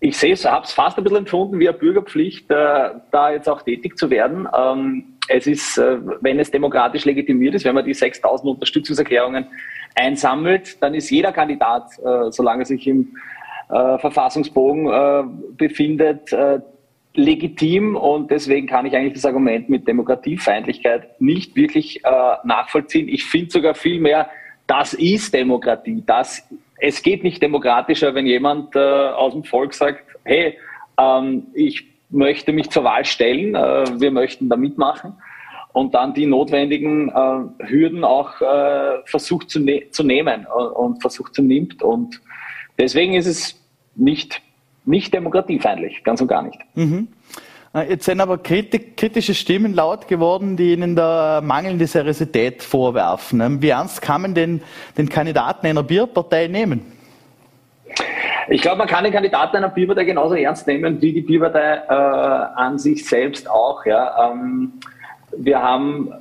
[0.00, 3.48] ich sehe es, habe es fast ein bisschen empfunden wie eine Bürgerpflicht, äh, da jetzt
[3.48, 4.48] auch tätig zu werden.
[4.56, 9.46] Ähm, es ist, äh, wenn es demokratisch legitimiert ist, wenn man die 6000 Unterstützungserklärungen
[9.94, 13.16] einsammelt, dann ist jeder Kandidat, äh, solange er sich im
[13.70, 16.30] äh, Verfassungsbogen befindet,
[17.14, 22.08] legitim und deswegen kann ich eigentlich das Argument mit Demokratiefeindlichkeit nicht wirklich äh,
[22.44, 23.08] nachvollziehen.
[23.08, 24.28] Ich finde sogar viel mehr,
[24.66, 26.02] das ist Demokratie.
[26.06, 26.48] Das,
[26.78, 30.58] es geht nicht demokratischer, wenn jemand äh, aus dem Volk sagt, hey,
[30.98, 35.14] ähm, ich möchte mich zur Wahl stellen, äh, wir möchten da mitmachen
[35.72, 41.00] und dann die notwendigen äh, Hürden auch äh, versucht zu, ne zu nehmen und, und
[41.00, 41.82] versucht zu nimmt.
[41.82, 42.20] Und
[42.78, 43.60] deswegen ist es
[43.96, 44.40] nicht
[44.84, 46.58] nicht demokratiefeindlich, ganz und gar nicht.
[46.74, 47.08] Mhm.
[47.74, 53.40] Äh, jetzt sind aber kritische Stimmen laut geworden, die Ihnen da mangelnde Seriosität vorwerfen.
[53.40, 54.62] Ähm, wie ernst kann man denn
[54.96, 56.80] den Kandidaten einer Bierpartei nehmen?
[58.48, 61.92] Ich glaube, man kann den Kandidaten einer Bierpartei genauso ernst nehmen wie die Bierpartei äh,
[61.92, 63.84] an sich selbst auch.
[63.86, 64.32] Ja.
[64.32, 64.74] Ähm,
[65.36, 66.12] wir haben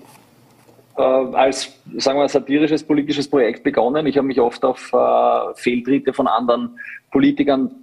[0.97, 4.08] äh, als, sagen wir, satirisches politisches Projekt begonnen.
[4.08, 6.80] Ich habe mich oft auf äh, Fehltritte von anderen
[7.12, 7.83] Politikern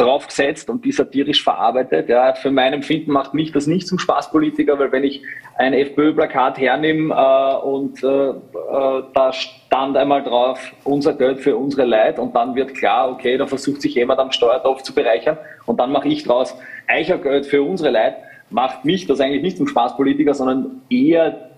[0.00, 2.08] draufgesetzt und die satirisch verarbeitet.
[2.08, 5.22] Ja, für mein Empfinden macht mich das nicht zum Spaßpolitiker, weil wenn ich
[5.56, 11.84] ein FPÖ-Plakat hernehme äh, und äh, äh, da stand einmal drauf, unser Geld für unsere
[11.84, 15.36] Leid und dann wird klar, okay, da versucht sich jemand am Steuertopf zu bereichern
[15.66, 18.16] und dann mache ich draus Eichergeld für unsere Leid,
[18.48, 21.50] macht mich das eigentlich nicht zum Spaßpolitiker, sondern eher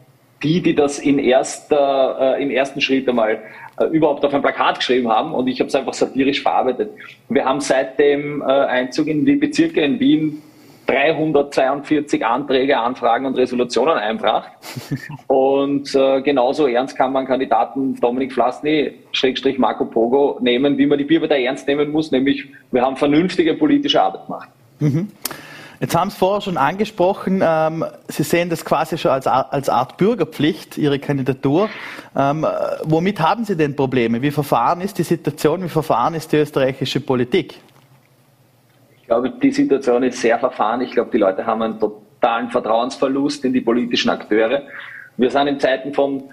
[0.42, 3.40] die, die das in erster, äh, im ersten Schritt einmal
[3.78, 6.90] äh, überhaupt auf ein Plakat geschrieben haben und ich habe es einfach satirisch verarbeitet.
[7.28, 10.42] Wir haben seit dem äh, Einzug in die Bezirke in Wien
[10.86, 14.50] 342 Anträge, Anfragen und Resolutionen einbracht.
[15.28, 20.98] Und äh, genauso ernst kann man Kandidaten Dominik Flasny, Schrägstrich Marco Pogo nehmen, wie man
[20.98, 24.48] die Bierpartei ernst nehmen muss, nämlich wir haben vernünftige politische Arbeit gemacht.
[24.80, 25.08] Mhm.
[25.82, 29.98] Jetzt haben Sie vorher schon angesprochen, ähm, Sie sehen das quasi schon als, als Art
[29.98, 31.68] Bürgerpflicht, Ihre Kandidatur.
[32.16, 32.46] Ähm,
[32.84, 34.22] womit haben Sie denn Probleme?
[34.22, 37.58] Wie verfahren ist die Situation, wie verfahren ist die österreichische Politik?
[39.12, 40.80] glaube, die Situation ist sehr verfahren.
[40.80, 44.62] Ich glaube, die Leute haben einen totalen Vertrauensverlust in die politischen Akteure.
[45.18, 46.24] Wir sind in Zeiten von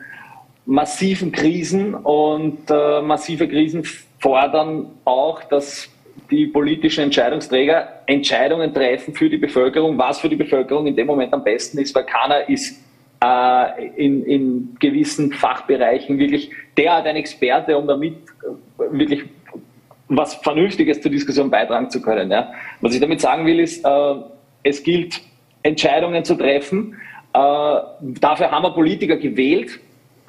[0.66, 3.84] massiven Krisen und äh, massive Krisen
[4.20, 5.90] fordern auch, dass
[6.30, 11.34] die politischen Entscheidungsträger Entscheidungen treffen für die Bevölkerung, was für die Bevölkerung in dem Moment
[11.34, 12.80] am besten ist, weil keiner ist
[13.24, 19.24] äh, in, in gewissen Fachbereichen wirklich derart ein Experte, um damit äh, wirklich
[20.08, 22.32] was Vernünftiges zur Diskussion beitragen zu können.
[22.32, 22.52] Ja.
[22.82, 24.16] Was ich damit sagen will, ist, äh,
[24.64, 25.22] es gilt,
[25.62, 26.96] Entscheidungen zu treffen.
[27.34, 29.80] Äh, dafür haben wir Politiker gewählt,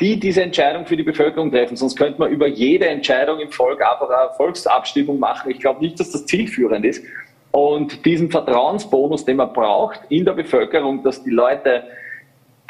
[0.01, 1.77] die diese Entscheidung für die Bevölkerung treffen.
[1.77, 5.51] Sonst könnte man über jede Entscheidung im Volk eine Volksabstimmung machen.
[5.51, 7.05] Ich glaube nicht, dass das zielführend ist.
[7.53, 11.85] Und diesen Vertrauensbonus, den man braucht in der Bevölkerung, dass die Leute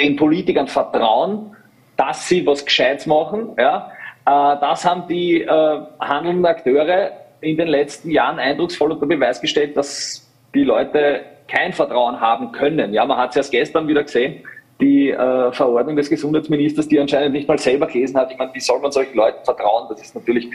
[0.01, 1.55] den Politikern vertrauen,
[1.97, 3.93] dass sie was Gescheites machen, ja,
[4.25, 7.13] äh, das haben die äh, handelnden Akteure
[7.43, 12.95] in den letzten Jahren eindrucksvoll unter Beweis gestellt, dass die Leute kein Vertrauen haben können.
[12.95, 14.45] Ja, man hat es erst gestern wieder gesehen,
[14.81, 18.33] die äh, Verordnung des Gesundheitsministers, die anscheinend nicht mal selber gelesen hat.
[18.33, 19.87] Ich meine, wie soll man solchen Leuten vertrauen?
[19.89, 20.49] Das ist natürlich,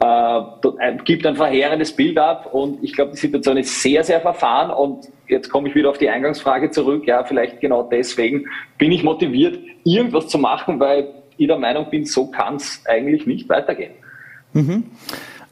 [0.00, 4.70] äh, gibt ein verheerendes Bild ab und ich glaube, die Situation ist sehr, sehr verfahren
[4.70, 7.06] und jetzt komme ich wieder auf die Eingangsfrage zurück.
[7.06, 8.46] Ja, vielleicht genau deswegen
[8.78, 13.26] bin ich motiviert, irgendwas zu machen, weil ich der Meinung bin, so kann es eigentlich
[13.26, 13.92] nicht weitergehen.
[14.52, 14.84] Mhm.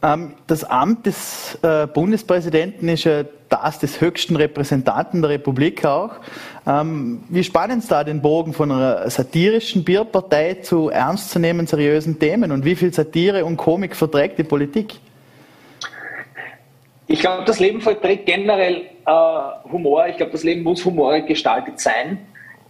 [0.02, 6.10] Ähm, das Amt des äh, Bundespräsidenten ist ja das des höchsten Repräsentanten der Republik auch.
[6.66, 12.50] Ähm, wie spannen Sie da den Bogen von einer satirischen Bierpartei zu ernstzunehmenden, seriösen Themen?
[12.50, 14.94] Und wie viel Satire und Komik verträgt die Politik?
[17.06, 20.06] Ich glaube, das Leben verträgt generell äh, Humor.
[20.08, 22.18] Ich glaube, das Leben muss humorig gestaltet sein.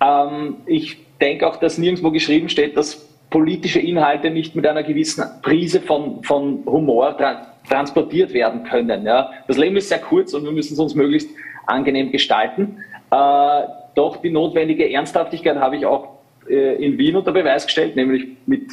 [0.03, 5.25] Ähm, ich denke auch, dass nirgendwo geschrieben steht, dass politische Inhalte nicht mit einer gewissen
[5.42, 9.07] Prise von, von Humor tra transportiert werden können.
[9.07, 9.31] Ja.
[9.47, 11.31] Das Leben ist sehr kurz und wir müssen es uns möglichst
[11.66, 12.79] angenehm gestalten.
[13.11, 13.62] Äh,
[13.95, 16.09] doch die notwendige Ernsthaftigkeit habe ich auch
[16.49, 18.64] äh, in Wien unter Beweis gestellt, nämlich mit,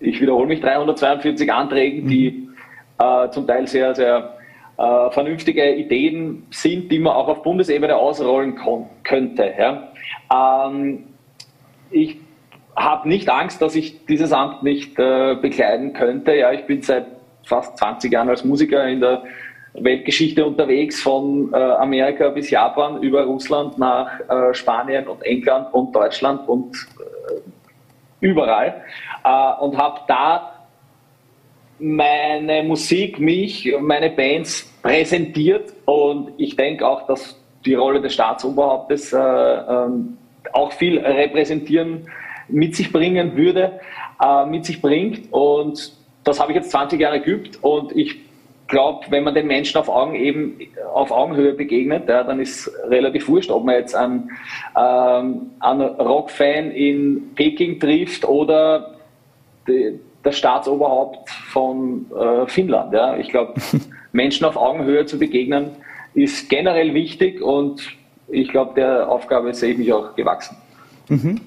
[0.00, 2.48] ich wiederhole mich, 342 Anträgen, die
[2.98, 4.38] äh, zum Teil sehr, sehr
[4.78, 8.58] äh, vernünftige Ideen sind, die man auch auf Bundesebene ausrollen
[9.04, 9.52] könnte.
[9.58, 9.92] Ja.
[10.32, 11.04] Ähm,
[11.90, 12.16] ich
[12.76, 16.34] habe nicht Angst, dass ich dieses Amt nicht äh, bekleiden könnte.
[16.34, 17.06] Ja, ich bin seit
[17.44, 19.22] fast 20 Jahren als Musiker in der
[19.74, 25.94] Weltgeschichte unterwegs, von äh, Amerika bis Japan, über Russland nach äh, Spanien und England und
[25.94, 27.40] Deutschland und äh,
[28.20, 28.82] überall.
[29.24, 30.52] Äh, und habe da
[31.78, 35.72] meine Musik, mich, meine Bands präsentiert.
[35.86, 40.18] Und ich denke auch, dass die Rolle des Staatsoberhauptes äh, ähm,
[40.52, 42.08] auch viel repräsentieren,
[42.52, 43.80] mit sich bringen würde,
[44.22, 45.32] äh, mit sich bringt.
[45.32, 45.92] Und
[46.24, 48.18] das habe ich jetzt 20 Jahre geübt und ich
[48.70, 50.58] glaube, wenn man den Menschen auf, Augen eben,
[50.94, 54.30] auf Augenhöhe begegnet, ja, dann ist relativ wurscht, ob man jetzt einen,
[54.76, 58.94] ähm, einen Rockfan in Peking trifft oder
[59.68, 62.92] die, das Staatsoberhaupt von äh, Finnland.
[62.94, 63.16] Ja.
[63.16, 63.54] Ich glaube,
[64.12, 65.72] Menschen auf Augenhöhe zu begegnen,
[66.14, 67.82] ist generell wichtig und
[68.28, 70.56] ich glaube, der Aufgabe sehe ich mich auch gewachsen.
[71.08, 71.40] Mhm.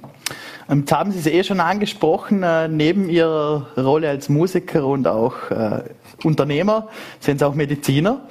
[0.69, 5.51] Jetzt haben Sie es eh schon angesprochen, äh, neben Ihrer Rolle als Musiker und auch
[5.51, 5.83] äh,
[6.23, 6.87] Unternehmer
[7.19, 8.21] sind Sie auch Mediziner.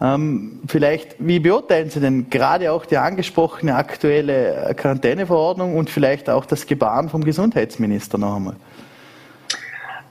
[0.00, 6.44] Ähm, vielleicht, wie beurteilen Sie denn gerade auch die angesprochene aktuelle Quarantäneverordnung und vielleicht auch
[6.44, 8.56] das Gebaren vom Gesundheitsminister noch einmal?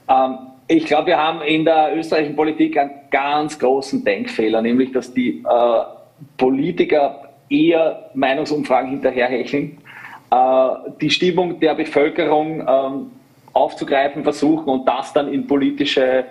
[0.08, 5.12] Ähm, ich glaube, wir haben in der österreichischen Politik einen ganz großen Denkfehler, nämlich dass
[5.14, 5.82] die äh,
[6.36, 9.87] Politiker eher Meinungsumfragen hinterherhecheln, äh,
[11.00, 13.10] die Stimmung der Bevölkerung ähm,
[13.52, 16.24] aufzugreifen versuchen und das dann in politische äh,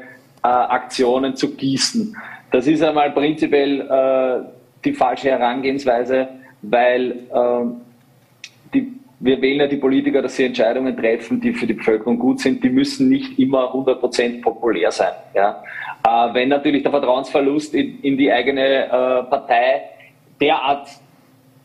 [0.44, 2.16] Aktionen zu gießen.
[2.52, 4.46] Das ist einmal prinzipiell äh,
[4.86, 6.28] die falsche Herangehensweise,
[6.62, 7.28] weil
[8.74, 12.40] die, wir wählen ja die Politiker, dass sie Entscheidungen treffen, die für die Bevölkerung gut
[12.40, 12.64] sind.
[12.64, 15.14] Die müssen nicht immer 100% populär sein.
[15.34, 15.64] Ja?
[16.32, 19.82] wenn natürlich der Vertrauensverlust in, in die eigene Partei
[20.40, 20.88] derart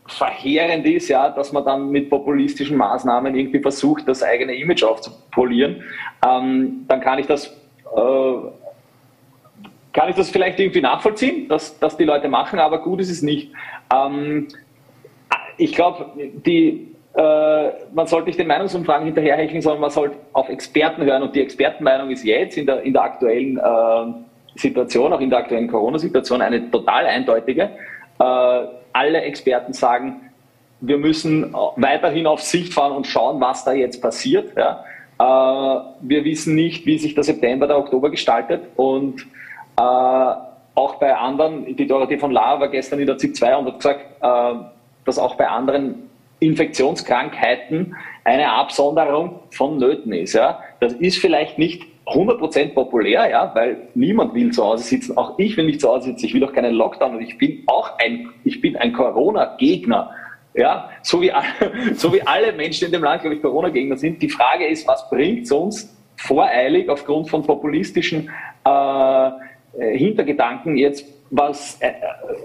[0.05, 5.83] verheerend ist, ja, dass man dann mit populistischen Maßnahmen irgendwie versucht, das eigene Image aufzupolieren,
[6.27, 7.47] ähm, dann kann ich das
[7.95, 8.33] äh,
[9.93, 13.21] kann ich das vielleicht irgendwie nachvollziehen, dass, dass die Leute machen, aber gut ist es
[13.21, 13.51] nicht.
[13.93, 14.47] Ähm,
[15.57, 21.03] ich glaube, die äh, man sollte nicht den Meinungsumfragen hinterherhecheln, sondern man sollte auf Experten
[21.03, 25.29] hören und die Expertenmeinung ist jetzt in der, in der aktuellen äh, Situation, auch in
[25.29, 27.69] der aktuellen Corona-Situation, eine total eindeutige.
[28.23, 30.29] Äh, alle Experten sagen,
[30.79, 34.53] wir müssen weiterhin auf Sicht fahren und schauen, was da jetzt passiert.
[34.55, 34.83] Ja.
[35.19, 39.21] Äh, wir wissen nicht, wie sich der September, der Oktober gestaltet und
[39.77, 39.81] äh,
[40.75, 43.77] auch bei anderen, die Dorothee von Lahr war gestern in der ZIP 2 und hat
[43.77, 44.05] gesagt,
[45.05, 46.09] dass auch bei anderen
[46.39, 50.33] Infektionskrankheiten eine Absonderung von Nöten ist.
[50.33, 50.63] Ja?
[50.79, 55.17] Das ist vielleicht nicht 100% populär, ja, weil niemand will zu Hause sitzen.
[55.17, 56.25] Auch ich will nicht zu Hause sitzen.
[56.25, 60.11] Ich will auch keinen Lockdown und ich bin auch ein, ich bin ein Corona-Gegner.
[60.53, 61.31] Ja, so wie,
[61.95, 64.21] so wie alle Menschen in dem Land, glaube ich, Corona-Gegner sind.
[64.21, 68.29] Die Frage ist, was bringt es uns voreilig aufgrund von populistischen
[68.65, 69.31] äh,
[69.97, 71.93] Hintergedanken jetzt was äh,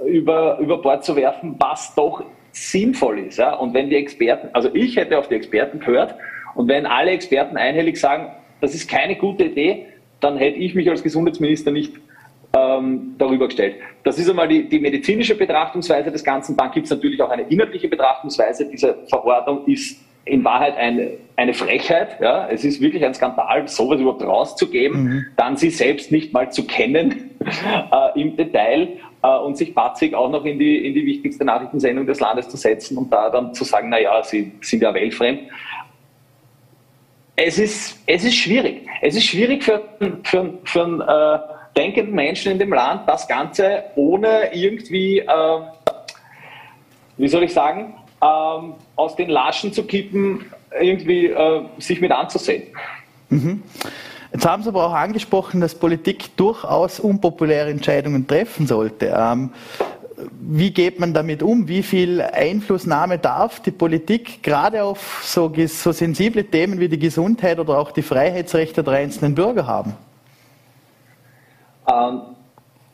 [0.09, 3.39] über, über Bord zu werfen, was doch sinnvoll ist.
[3.39, 3.55] Ja?
[3.55, 6.15] Und wenn die Experten, also ich hätte auf die Experten gehört
[6.55, 9.87] und wenn alle Experten einhellig sagen, das ist keine gute Idee,
[10.21, 11.95] dann hätte ich mich als Gesundheitsminister nicht
[12.53, 13.77] ähm, darüber gestellt.
[14.05, 16.57] Das ist einmal die, die medizinische Betrachtungsweise des Ganzen.
[16.57, 18.69] Dann gibt es natürlich auch eine inhaltliche Betrachtungsweise.
[18.71, 22.21] Diese Verordnung ist in Wahrheit eine, eine Frechheit.
[22.21, 22.49] Ja?
[22.49, 25.27] Es ist wirklich ein Skandal, sowas überhaupt rauszugeben, mhm.
[25.37, 28.89] dann sie selbst nicht mal zu kennen äh, im Detail
[29.23, 32.57] äh, und sich patzig auch noch in die, in die wichtigste Nachrichtensendung des Landes zu
[32.57, 35.41] setzen und da dann zu sagen, na ja, sie sind ja weltfremd.
[37.41, 38.85] Es ist, es ist schwierig.
[39.01, 39.81] Es ist schwierig für,
[40.25, 41.39] für, für einen äh,
[41.77, 45.61] denkenden Menschen in dem Land, das Ganze ohne irgendwie, äh,
[47.17, 50.47] wie soll ich sagen, ähm, aus den Laschen zu kippen,
[50.81, 52.65] irgendwie äh, sich mit anzusehen.
[53.29, 53.63] Mhm.
[54.33, 59.15] Jetzt haben Sie aber auch angesprochen, dass Politik durchaus unpopuläre Entscheidungen treffen sollte.
[59.17, 59.53] Ähm,
[60.41, 61.69] wie geht man damit um?
[61.69, 67.59] Wie viel Einflussnahme darf die Politik gerade auf so, so sensible Themen wie die Gesundheit
[67.59, 69.95] oder auch die Freiheitsrechte der einzelnen Bürger haben?
[71.89, 72.21] Ähm,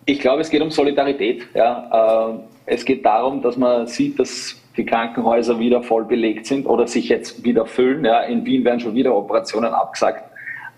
[0.07, 1.47] ich glaube, es geht um Solidarität.
[1.55, 2.29] Ja.
[2.31, 6.87] Ähm, es geht darum, dass man sieht, dass die Krankenhäuser wieder voll belegt sind oder
[6.87, 8.05] sich jetzt wieder füllen.
[8.05, 8.21] Ja.
[8.21, 10.25] In Wien werden schon wieder Operationen abgesagt.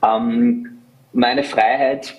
[0.04, 0.78] Ähm,
[1.12, 2.14] meine Freiheit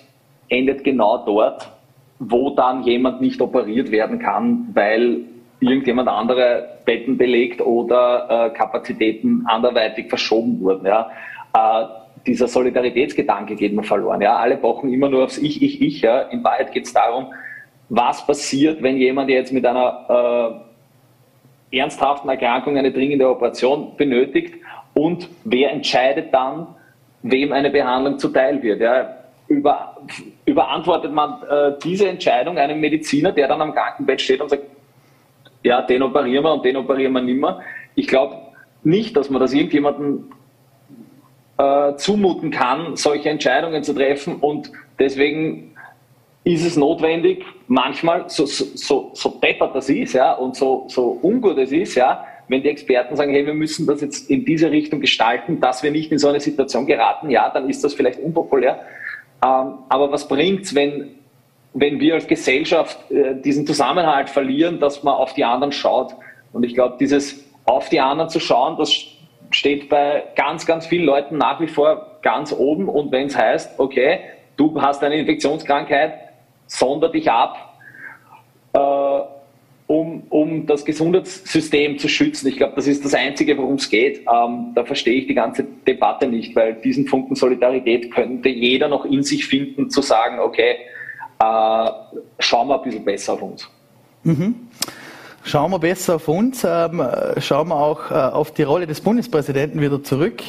[0.48, 1.70] endet genau dort,
[2.18, 5.24] wo dann jemand nicht operiert werden kann, weil
[5.60, 10.86] irgendjemand andere Betten belegt oder äh, Kapazitäten anderweitig verschoben wurden.
[10.86, 11.10] Ja.
[11.54, 11.86] Äh,
[12.26, 14.20] dieser Solidaritätsgedanke geht mir verloren.
[14.20, 14.36] Ja.
[14.36, 16.00] Alle pochen immer nur aufs Ich, Ich, Ich.
[16.00, 16.22] Ja.
[16.22, 17.26] In Wahrheit geht es darum,
[17.88, 20.62] was passiert, wenn jemand jetzt mit einer
[21.70, 24.54] äh, ernsthaften Erkrankung eine dringende Operation benötigt
[24.94, 26.68] und wer entscheidet dann,
[27.22, 28.80] wem eine Behandlung zuteil wird.
[28.80, 29.17] Ja.
[29.48, 29.96] Über,
[30.44, 34.64] überantwortet man äh, diese Entscheidung einem Mediziner, der dann am Krankenbett steht und sagt,
[35.62, 37.60] ja, den operieren wir und den operieren wir nimmer.
[37.94, 38.36] Ich glaube
[38.84, 40.30] nicht, dass man das irgendjemandem
[41.58, 45.74] äh, zumuten kann, solche Entscheidungen zu treffen und deswegen
[46.44, 51.58] ist es notwendig, manchmal, so, so, so, deppert das ist, ja, und so, so ungut
[51.58, 55.00] es ist, ja, wenn die Experten sagen, hey, wir müssen das jetzt in diese Richtung
[55.00, 58.80] gestalten, dass wir nicht in so eine Situation geraten, ja, dann ist das vielleicht unpopulär.
[59.44, 61.10] Ähm, aber was bringt's, wenn,
[61.74, 66.14] wenn wir als Gesellschaft äh, diesen Zusammenhalt verlieren, dass man auf die anderen schaut?
[66.52, 68.92] Und ich glaube, dieses auf die anderen zu schauen, das
[69.50, 72.88] steht bei ganz, ganz vielen Leuten nach wie vor ganz oben.
[72.88, 74.20] Und wenn es heißt, okay,
[74.56, 76.14] du hast eine Infektionskrankheit,
[76.66, 77.78] sonder dich ab,
[78.72, 78.78] äh,
[79.88, 82.46] um, um das Gesundheitssystem zu schützen.
[82.46, 84.18] Ich glaube, das ist das Einzige, worum es geht.
[84.18, 89.06] Ähm, da verstehe ich die ganze Debatte nicht, weil diesen Funken Solidarität könnte jeder noch
[89.06, 90.76] in sich finden, zu sagen, okay,
[91.40, 91.90] äh,
[92.38, 93.68] schauen wir ein bisschen besser auf uns.
[94.24, 94.54] Mhm.
[95.42, 97.02] Schauen wir besser auf uns, ähm,
[97.38, 100.42] schauen wir auch äh, auf die Rolle des Bundespräsidenten wieder zurück.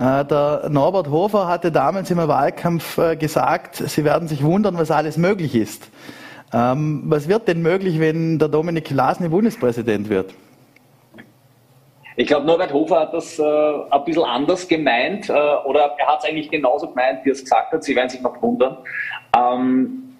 [0.00, 4.90] Äh, der Norbert Hofer hatte damals im Wahlkampf äh, gesagt, Sie werden sich wundern, was
[4.90, 5.88] alles möglich ist.
[6.52, 10.34] Ähm, was wird denn möglich, wenn der Dominik Glasny Bundespräsident wird?
[12.16, 16.22] Ich glaube, Norbert Hofer hat das äh, ein bisschen anders gemeint äh, oder er hat
[16.22, 17.84] es eigentlich genauso gemeint, wie er es gesagt hat.
[17.84, 18.78] Sie werden sich noch wundern.
[19.36, 20.16] Ähm,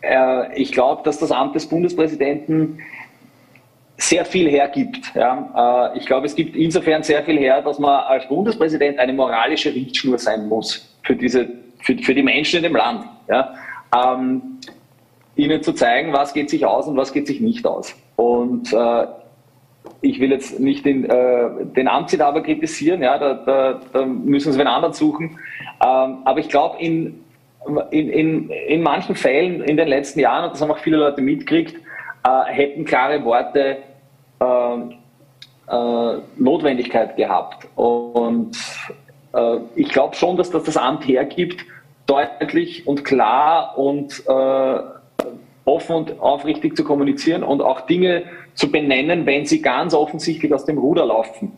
[0.00, 2.78] äh, ich glaube, dass das Amt des Bundespräsidenten
[3.96, 5.12] sehr viel hergibt.
[5.14, 5.90] Ja.
[5.92, 9.74] Äh, ich glaube, es gibt insofern sehr viel her, dass man als Bundespräsident eine moralische
[9.74, 11.48] Richtschnur sein muss für, diese,
[11.80, 13.06] für, für die Menschen in dem Land.
[13.28, 13.54] Ja.
[13.94, 14.60] Ähm,
[15.36, 17.94] ihnen zu zeigen, was geht sich aus und was geht sich nicht aus.
[18.16, 19.06] Und äh,
[20.00, 24.60] ich will jetzt nicht den, äh, den Amtsinhaber kritisieren, ja, da, da, da müssen Sie
[24.60, 25.38] einen anderen suchen.
[25.82, 27.24] Ähm, aber ich glaube, in,
[27.90, 31.20] in, in, in manchen Fällen in den letzten Jahren, und das haben auch viele Leute
[31.20, 31.76] mitgekriegt,
[32.24, 33.78] äh, hätten klare Worte
[34.40, 34.76] äh,
[35.70, 37.66] äh, Notwendigkeit gehabt.
[37.74, 38.56] Und
[39.32, 41.64] äh, ich glaube schon, dass das das Amt hergibt,
[42.06, 44.78] deutlich und klar und äh,
[45.64, 50.64] offen und aufrichtig zu kommunizieren und auch Dinge zu benennen, wenn sie ganz offensichtlich aus
[50.64, 51.52] dem Ruder laufen.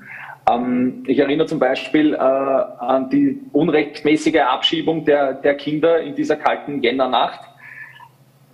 [0.49, 6.37] Ähm, ich erinnere zum Beispiel äh, an die unrechtmäßige Abschiebung der, der Kinder in dieser
[6.37, 7.41] kalten Jännernacht.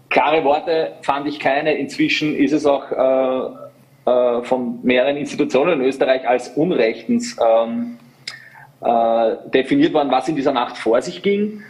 [0.09, 1.75] klare Worte fand ich keine.
[1.75, 7.99] Inzwischen ist es auch äh, äh, von mehreren Institutionen in Österreich als unrechtens ähm,
[8.81, 11.63] äh, definiert worden, was in dieser Nacht vor sich ging.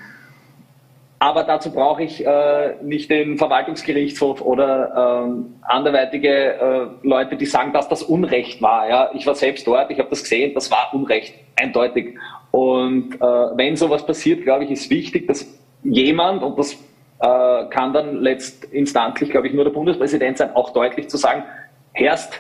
[1.23, 7.73] Aber dazu brauche ich äh, nicht den Verwaltungsgerichtshof oder ähm, anderweitige äh, Leute, die sagen,
[7.73, 8.89] dass das Unrecht war.
[8.89, 12.19] Ja, ich war selbst dort, ich habe das gesehen, das war Unrecht, eindeutig.
[12.51, 15.47] Und äh, wenn sowas passiert, glaube ich, ist wichtig, dass
[15.85, 16.73] jemand, und das
[17.21, 21.45] äh, kann dann letztinstantlich, glaube ich, nur der Bundespräsident sein, auch deutlich zu sagen,
[21.93, 22.33] herrscht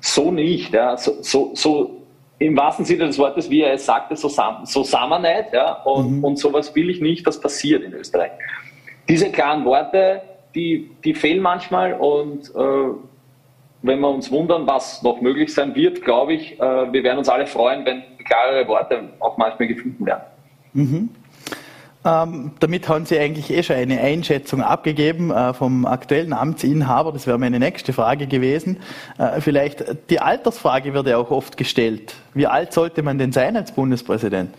[0.00, 2.02] so nicht, ja, so, so, so
[2.38, 5.52] im wahrsten Sinne des Wortes, wie er es sagte, so, so sind nicht.
[5.52, 5.82] Ja?
[5.84, 6.24] Und, mhm.
[6.24, 8.32] und sowas will ich nicht, dass passiert in Österreich.
[9.08, 10.22] Diese klaren Worte,
[10.54, 12.94] die, die fehlen manchmal und äh,
[13.82, 17.28] wenn wir uns wundern, was noch möglich sein wird, glaube ich, äh, wir werden uns
[17.28, 20.22] alle freuen, wenn klarere Worte auch manchmal gefunden werden.
[20.72, 21.08] Mhm.
[22.06, 27.10] Ähm, damit haben Sie eigentlich eh schon eine Einschätzung abgegeben äh, vom aktuellen Amtsinhaber.
[27.10, 28.78] Das wäre meine nächste Frage gewesen.
[29.18, 32.14] Äh, vielleicht die Altersfrage wird ja auch oft gestellt.
[32.32, 34.50] Wie alt sollte man denn sein als Bundespräsident?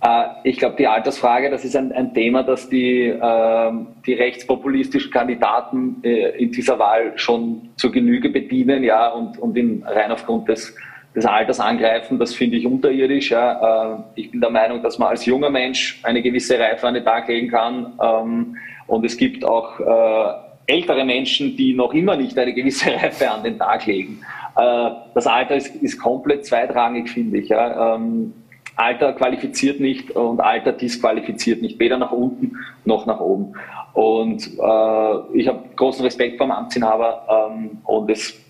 [0.00, 5.10] Äh, ich glaube, die Altersfrage, das ist ein, ein Thema, das die, ähm, die rechtspopulistischen
[5.10, 10.48] Kandidaten äh, in dieser Wahl schon zur Genüge bedienen, ja, und, und in, rein aufgrund
[10.48, 10.76] des
[11.14, 13.30] des Alters angreifen, das finde ich unterirdisch.
[13.30, 13.94] Ja.
[13.94, 17.04] Äh, ich bin der Meinung, dass man als junger Mensch eine gewisse Reife an den
[17.04, 17.98] Tag legen kann.
[18.02, 18.56] Ähm,
[18.86, 23.44] und es gibt auch äh, ältere Menschen, die noch immer nicht eine gewisse Reife an
[23.44, 24.20] den Tag legen.
[24.56, 27.48] Äh, das Alter ist, ist komplett zweitrangig, finde ich.
[27.48, 27.94] Ja.
[27.94, 28.32] Ähm,
[28.76, 33.54] Alter qualifiziert nicht und Alter disqualifiziert nicht, weder nach unten noch nach oben.
[33.92, 38.43] Und äh, ich habe großen Respekt vor dem Amtsinhaber ähm, und es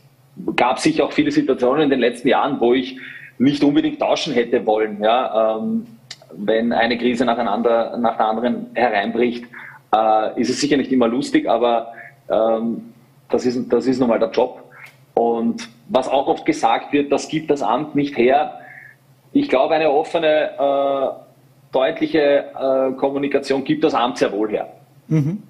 [0.56, 2.98] gab sicher auch viele Situationen in den letzten Jahren, wo ich
[3.38, 5.02] nicht unbedingt tauschen hätte wollen.
[5.02, 5.86] Ja, ähm,
[6.32, 9.44] wenn eine Krise nacheinander, nach der anderen hereinbricht,
[9.94, 11.92] äh, ist es sicher nicht immer lustig, aber
[12.28, 12.92] ähm,
[13.28, 14.62] das, ist, das ist nun mal der Job.
[15.14, 18.58] Und was auch oft gesagt wird, das gibt das Amt nicht her.
[19.32, 21.24] Ich glaube, eine offene, äh,
[21.72, 24.68] deutliche äh, Kommunikation gibt das Amt sehr wohl her.
[25.08, 25.42] Mhm.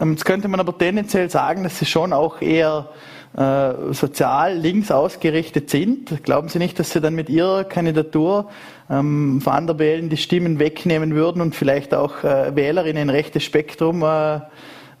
[0.00, 2.88] Ähm, jetzt könnte man aber tendenziell sagen, dass Sie schon auch eher
[3.36, 6.22] äh, sozial links ausgerichtet sind.
[6.24, 8.50] Glauben Sie nicht, dass Sie dann mit Ihrer Kandidatur
[8.90, 13.44] ähm, von der Wählen die Stimmen wegnehmen würden und vielleicht auch äh, Wähler in rechtes
[13.44, 14.40] Spektrum äh,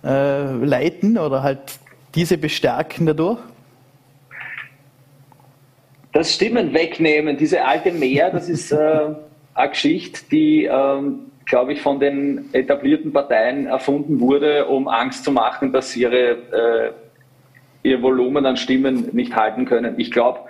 [0.04, 1.60] äh, leiten oder halt
[2.14, 3.38] diese bestärken dadurch?
[6.12, 9.14] Das Stimmen wegnehmen, diese alte Mehr, das ist äh,
[9.54, 15.32] eine Geschichte, die ähm, glaube ich, von den etablierten Parteien erfunden wurde, um Angst zu
[15.32, 16.92] machen, dass ihre, äh,
[17.82, 19.94] ihr Volumen an Stimmen nicht halten können.
[19.98, 20.40] Ich glaube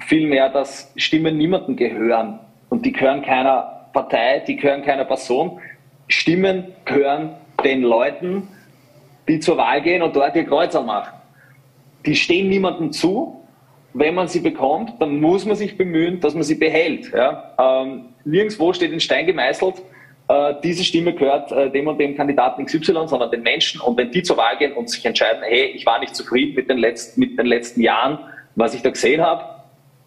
[0.00, 5.60] vielmehr, dass Stimmen niemandem gehören und die gehören keiner Partei, die gehören keiner Person.
[6.08, 8.48] Stimmen gehören den Leuten,
[9.28, 11.12] die zur Wahl gehen und dort ihr Kreuzer machen.
[12.06, 13.38] Die stehen niemandem zu.
[13.94, 17.12] Wenn man sie bekommt, dann muss man sich bemühen, dass man sie behält.
[17.12, 17.54] Ja?
[17.58, 19.82] Ähm, nirgendwo steht in Stein gemeißelt,
[20.28, 23.80] äh, diese Stimme gehört äh, dem und dem Kandidaten XY, sondern den Menschen.
[23.80, 26.70] Und wenn die zur Wahl gehen und sich entscheiden, hey, ich war nicht zufrieden mit
[26.70, 28.18] den letzten, mit den letzten Jahren,
[28.54, 29.44] was ich da gesehen habe,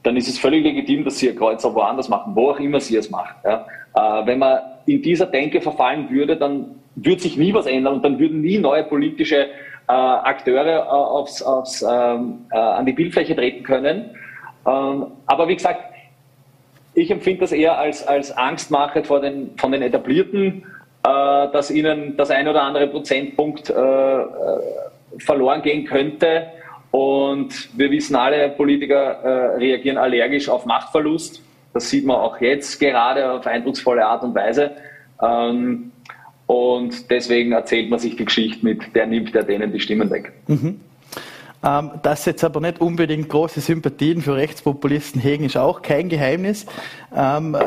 [0.03, 2.95] dann ist es völlig legitim, dass sie ihr Kreuzer woanders machen, wo auch immer sie
[2.95, 3.36] es macht.
[3.43, 3.66] Ja.
[3.95, 8.05] Äh, wenn man in dieser Denke verfallen würde, dann würde sich nie was ändern und
[8.05, 9.47] dann würden nie neue politische
[9.88, 14.11] äh, Akteure aufs, aufs, ähm, äh, an die Bildfläche treten können.
[14.66, 15.94] Ähm, aber wie gesagt,
[16.95, 20.63] ich empfinde das eher als, als Angstmache vor den, von den Etablierten,
[21.03, 24.25] äh, dass ihnen das ein oder andere Prozentpunkt äh, äh,
[25.19, 26.47] verloren gehen könnte.
[26.91, 31.43] Und wir wissen alle, Politiker äh, reagieren allergisch auf Machtverlust.
[31.73, 34.71] Das sieht man auch jetzt gerade auf eindrucksvolle Art und Weise.
[35.21, 35.91] Ähm,
[36.47, 40.31] und deswegen erzählt man sich die Geschichte mit, der nimmt der denen die Stimmen weg.
[40.47, 40.79] Mhm.
[41.66, 46.68] Ähm, dass jetzt aber nicht unbedingt große Sympathien für Rechtspopulisten hegen, ist auch kein Geheimnis.
[47.16, 47.57] Ähm,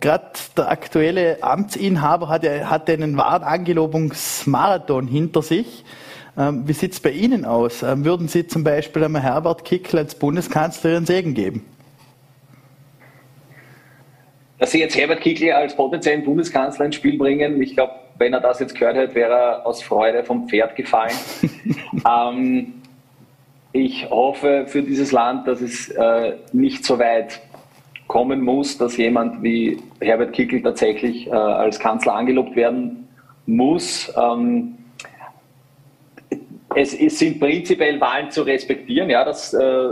[0.00, 5.84] Gerade der aktuelle Amtsinhaber hat, hat einen wahren Angelobungsmarathon hinter sich.
[6.38, 7.82] Ähm, wie sieht es bei Ihnen aus?
[7.82, 11.64] Ähm, würden Sie zum Beispiel einmal Herbert Kickl als Bundeskanzler Ihren Segen geben?
[14.60, 18.40] Dass Sie jetzt Herbert Kickl als potenziellen Bundeskanzler ins Spiel bringen, ich glaube, wenn er
[18.40, 21.14] das jetzt gehört hätte, wäre er aus Freude vom Pferd gefallen.
[22.06, 22.79] ähm,
[23.72, 27.40] ich hoffe für dieses Land, dass es äh, nicht so weit
[28.08, 33.08] kommen muss, dass jemand wie Herbert Kickl tatsächlich äh, als Kanzler angelobt werden
[33.46, 34.12] muss.
[34.16, 34.76] Ähm,
[36.74, 39.88] es, es, sind prinzipiell Wahlen zu respektieren, ja, dass äh,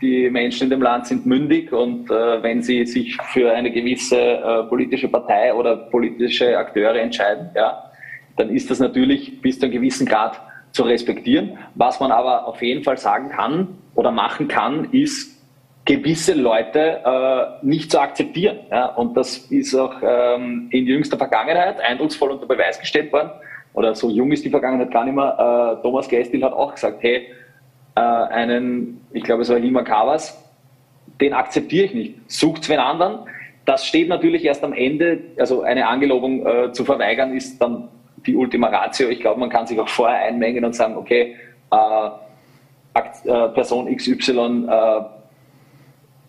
[0.00, 4.18] die Menschen in dem Land sind mündig und äh, wenn sie sich für eine gewisse
[4.18, 7.90] äh, politische Partei oder politische Akteure entscheiden, ja,
[8.36, 10.40] dann ist das natürlich bis zu einem gewissen Grad
[10.72, 11.58] zu respektieren.
[11.74, 15.32] Was man aber auf jeden Fall sagen kann oder machen kann, ist,
[15.84, 18.58] gewisse Leute äh, nicht zu akzeptieren.
[18.70, 18.86] Ja?
[18.86, 23.30] Und das ist auch ähm, in jüngster Vergangenheit eindrucksvoll unter Beweis gestellt worden.
[23.74, 25.78] Oder so jung ist die Vergangenheit gar nicht mehr.
[25.78, 27.28] Äh, Thomas Geistil hat auch gesagt, hey,
[27.96, 30.38] äh, einen, ich glaube es war Hima Kawas,
[31.20, 32.30] den akzeptiere ich nicht.
[32.30, 33.26] Sucht wen anderen.
[33.64, 37.88] Das steht natürlich erst am Ende, also eine Angelobung äh, zu verweigern, ist dann
[38.26, 39.08] die Ultima Ratio.
[39.08, 41.36] Ich glaube, man kann sich auch vorher einmengen und sagen, okay,
[41.70, 42.10] äh,
[42.94, 45.00] äh Person XY äh,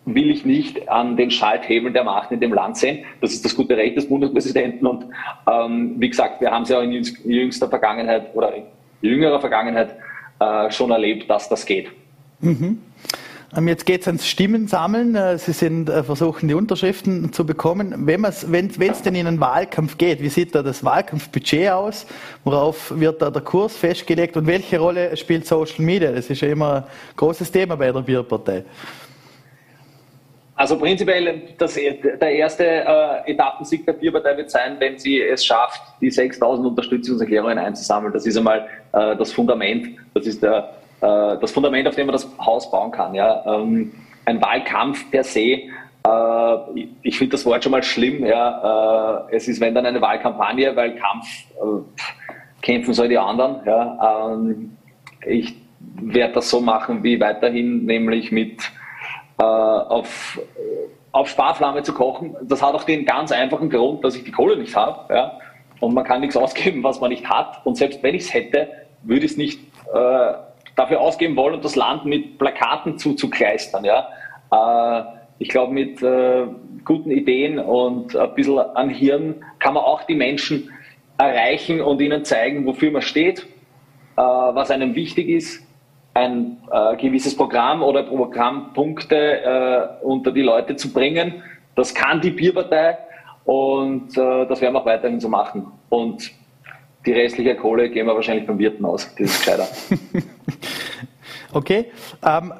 [0.06, 3.04] will ich nicht an den Schalthebeln der Macht in dem Land sehen.
[3.20, 4.86] Das ist das gute Recht des Bundespräsidenten.
[4.86, 5.06] Und
[5.50, 8.64] ähm, wie gesagt, wir haben es ja in jüngster Vergangenheit oder in
[9.00, 9.96] jüngerer Vergangenheit
[10.40, 11.90] äh, schon erlebt, dass das geht.
[12.40, 12.80] Mhm.
[13.56, 15.14] Ähm, jetzt geht es ans Stimmen sammeln.
[15.14, 18.06] Äh, Sie sind äh, versuchen, die Unterschriften zu bekommen.
[18.06, 22.06] Wenn es denn in einen Wahlkampf geht, wie sieht da das Wahlkampfbudget aus?
[22.42, 24.36] Worauf wird da der Kurs festgelegt?
[24.36, 26.10] Und welche Rolle spielt Social Media?
[26.10, 26.84] Das ist ja immer ein
[27.16, 28.64] großes Thema bei der Bierpartei.
[30.56, 35.80] Also prinzipiell das, der erste äh, Etappensieg der Bierpartei wird sein, wenn sie es schafft,
[36.00, 38.12] die 6000 Unterstützungserklärungen einzusammeln.
[38.12, 42.26] Das ist einmal äh, das Fundament, das ist der, das Fundament, auf dem man das
[42.38, 43.14] Haus bauen kann.
[43.14, 43.42] Ja?
[43.46, 43.92] Ähm,
[44.24, 45.60] ein Wahlkampf per se,
[46.06, 46.56] äh,
[47.02, 48.24] ich finde das Wort schon mal schlimm.
[48.24, 49.26] Ja?
[49.28, 51.26] Äh, es ist, wenn dann eine Wahlkampagne, weil Kampf
[51.56, 52.02] äh,
[52.62, 53.56] kämpfen soll die anderen.
[53.64, 54.32] Ja?
[54.32, 54.76] Ähm,
[55.26, 55.56] ich
[55.96, 58.70] werde das so machen wie weiterhin, nämlich mit
[59.38, 60.40] äh, auf,
[61.12, 62.36] auf Sparflamme zu kochen.
[62.42, 65.12] Das hat auch den ganz einfachen Grund, dass ich die Kohle nicht habe.
[65.12, 65.38] Ja?
[65.80, 67.64] Und man kann nichts ausgeben, was man nicht hat.
[67.64, 68.68] Und selbst wenn ich es hätte,
[69.02, 69.60] würde ich es nicht
[69.92, 70.32] äh,
[70.76, 73.84] dafür ausgeben wollen und das Land mit Plakaten zuzukleistern.
[73.84, 74.08] Ja?
[74.50, 75.04] Äh,
[75.38, 76.46] ich glaube, mit äh,
[76.84, 80.70] guten Ideen und ein bisschen an Hirn kann man auch die Menschen
[81.18, 83.40] erreichen und ihnen zeigen, wofür man steht,
[84.16, 85.66] äh, was einem wichtig ist
[86.16, 86.58] ein
[86.98, 91.42] gewisses Programm oder Programmpunkte unter die Leute zu bringen.
[91.74, 92.98] Das kann die Bierpartei
[93.44, 95.66] und das werden wir auch weiterhin so machen.
[95.88, 96.30] Und
[97.06, 99.10] die restliche Kohle gehen wir wahrscheinlich beim Wirten aus.
[99.18, 99.68] Das ist gescheiter.
[101.52, 101.86] okay.
[102.24, 102.52] Ähm,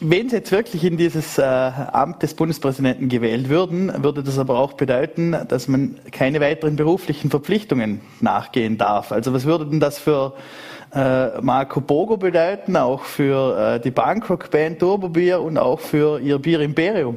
[0.00, 4.58] wenn Sie jetzt wirklich in dieses äh, Amt des Bundespräsidenten gewählt würden, würde das aber
[4.58, 9.12] auch bedeuten, dass man keine weiteren beruflichen Verpflichtungen nachgehen darf.
[9.12, 10.34] Also was würde denn das für
[10.94, 16.18] äh, Marco Bogo bedeuten, auch für äh, die Bangkok Band Turbo Bier und auch für
[16.20, 17.16] ihr Bier Imperium?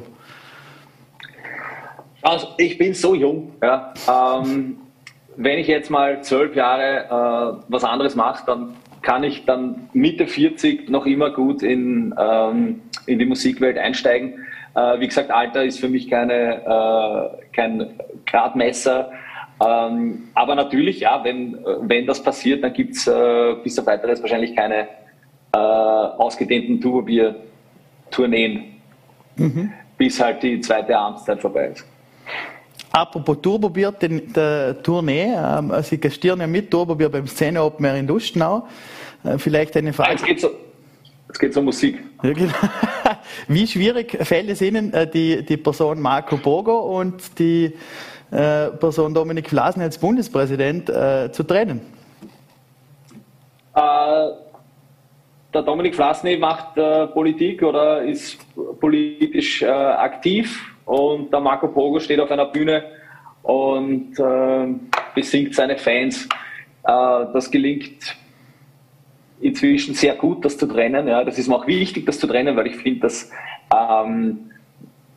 [2.22, 3.52] Also ich bin so jung.
[3.60, 3.92] Ja.
[4.08, 4.76] Ähm,
[5.40, 10.26] wenn ich jetzt mal zwölf Jahre äh, was anderes mache, dann kann ich dann Mitte
[10.26, 14.44] 40 noch immer gut in, ähm, in die Musikwelt einsteigen.
[14.74, 19.12] Äh, wie gesagt, Alter ist für mich keine, äh, kein Gradmesser.
[19.64, 24.20] Ähm, aber natürlich, ja, wenn, wenn das passiert, dann gibt es äh, bis auf weiteres
[24.20, 24.88] wahrscheinlich keine
[25.52, 28.64] äh, ausgedehnten Turbobier-Tourneen,
[29.36, 29.72] mhm.
[29.96, 31.86] bis halt die zweite Amtszeit vorbei ist.
[32.92, 37.96] Apropos Turbobier, den, der Tournee, ähm, Sie gastieren ja mit Turbobier beim Szene Open Air
[37.96, 38.66] in Lustenau.
[39.24, 40.12] Äh, vielleicht eine Frage.
[40.12, 42.02] Jetzt geht jetzt geht's um Musik.
[42.22, 42.52] Ja, genau.
[43.48, 47.74] Wie schwierig fällt es Ihnen, äh, die, die Person Marco Bogo und die
[48.30, 51.80] äh, Person Dominik Vlasen als Bundespräsident äh, zu trennen?
[53.74, 53.80] Äh,
[55.52, 58.38] der Dominik Vlasny macht äh, Politik oder ist
[58.80, 62.84] politisch aktiv und der Marco Pogo steht auf einer Bühne
[63.42, 64.74] und äh,
[65.14, 66.28] besingt seine Fans.
[66.82, 68.16] das gelingt
[69.40, 71.06] inzwischen sehr gut, das zu trennen.
[71.06, 73.30] Ja, das ist mir auch wichtig, das zu trennen, weil ich finde, dass
[73.74, 74.50] ähm,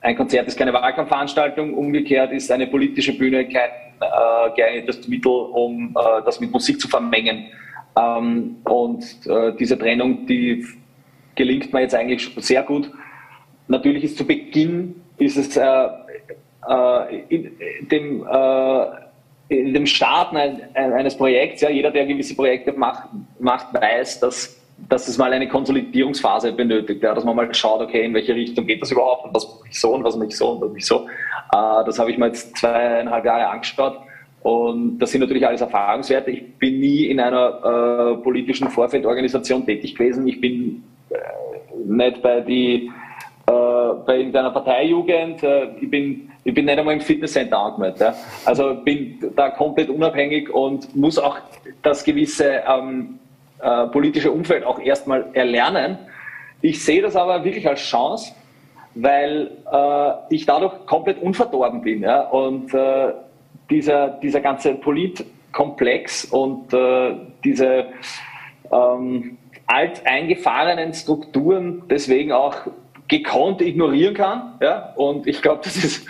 [0.02, 3.70] ein Konzert ist keine Wahlkampfveranstaltung, umgekehrt ist eine politische Bühne kein
[4.00, 7.46] äh, geeignetes Mittel, um äh, das mit Musik zu vermengen.
[7.96, 10.66] Ähm, und äh, diese Trennung, die
[11.36, 12.92] gelingt mir jetzt eigentlich schon sehr gut.
[13.68, 15.88] Natürlich ist zu Beginn ist es äh,
[16.68, 17.52] äh, in
[17.90, 18.86] dem äh,
[19.50, 23.10] in dem Starten eines Projekts, ja, jeder, der gewisse Projekte macht,
[23.40, 24.58] macht weiß, dass
[24.90, 28.66] dass es mal eine Konsolidierungsphase benötigt, ja, dass man mal schaut, okay, in welche Richtung
[28.66, 30.70] geht das überhaupt und was mache ich so und was mache ich so und was
[30.70, 31.06] mache ich so.
[31.54, 33.98] Äh, das habe ich mir jetzt zweieinhalb Jahre angeschaut
[34.42, 36.32] und das sind natürlich alles Erfahrungswerte.
[36.32, 40.28] Ich bin nie in einer äh, politischen Vorfeldorganisation tätig gewesen.
[40.28, 41.16] Ich bin äh,
[41.86, 42.90] nicht bei die
[43.94, 45.44] bei irgendeiner Parteijugend.
[45.44, 48.00] Äh, ich bin ich bin nicht einmal im Fitnesscenter angemeldet.
[48.00, 48.16] Ja.
[48.46, 51.38] Also bin da komplett unabhängig und muss auch
[51.84, 53.20] das gewisse ähm,
[53.62, 56.00] äh, politische Umfeld auch erstmal erlernen.
[56.62, 58.34] Ich sehe das aber wirklich als Chance,
[58.96, 62.02] weil äh, ich dadurch komplett unverdorben bin.
[62.02, 62.22] Ja?
[62.22, 63.14] Und äh,
[63.70, 67.88] dieser, dieser ganze Polit, komplex und äh, diese
[68.72, 69.38] ähm,
[69.68, 72.56] alteingefahrenen Strukturen deswegen auch
[73.12, 74.54] gekonnt ignorieren kann.
[74.62, 74.94] Ja?
[74.96, 76.08] Und ich glaube, das ist,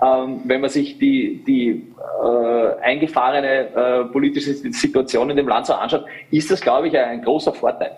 [0.00, 1.92] ähm, wenn man sich die, die
[2.22, 7.22] äh, eingefahrene äh, politische Situation in dem Land so anschaut, ist das, glaube ich, ein
[7.22, 7.90] großer Vorteil.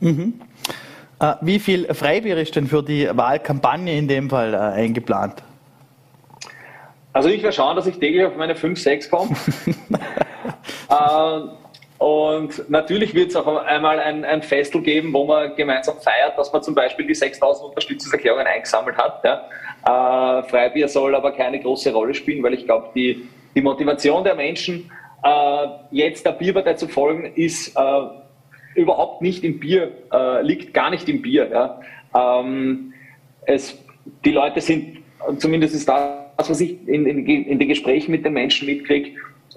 [0.00, 0.40] Mhm.
[1.20, 5.42] Äh, wie viel Freibier ist denn für die Wahlkampagne in dem Fall äh, eingeplant?
[7.12, 9.36] Also ich werde schauen, dass ich täglich auf meine 5, 6 komme.
[12.04, 16.52] und natürlich wird es auch einmal ein, ein Festel geben, wo man gemeinsam feiert, dass
[16.52, 19.24] man zum Beispiel die 6000 Unterstützungserklärungen eingesammelt hat.
[19.24, 20.40] Ja.
[20.40, 24.34] Äh, Freibier soll aber keine große Rolle spielen, weil ich glaube, die, die Motivation der
[24.34, 24.92] Menschen,
[25.22, 28.00] äh, jetzt der Bierpartei zu folgen, ist äh,
[28.74, 31.48] überhaupt nicht im Bier, äh, liegt gar nicht im Bier.
[31.50, 31.80] Ja.
[32.14, 32.92] Ähm,
[33.46, 33.82] es,
[34.26, 34.98] die Leute sind,
[35.38, 39.12] zumindest ist das, was ich in, in, in den Gesprächen mit den Menschen mitkriege,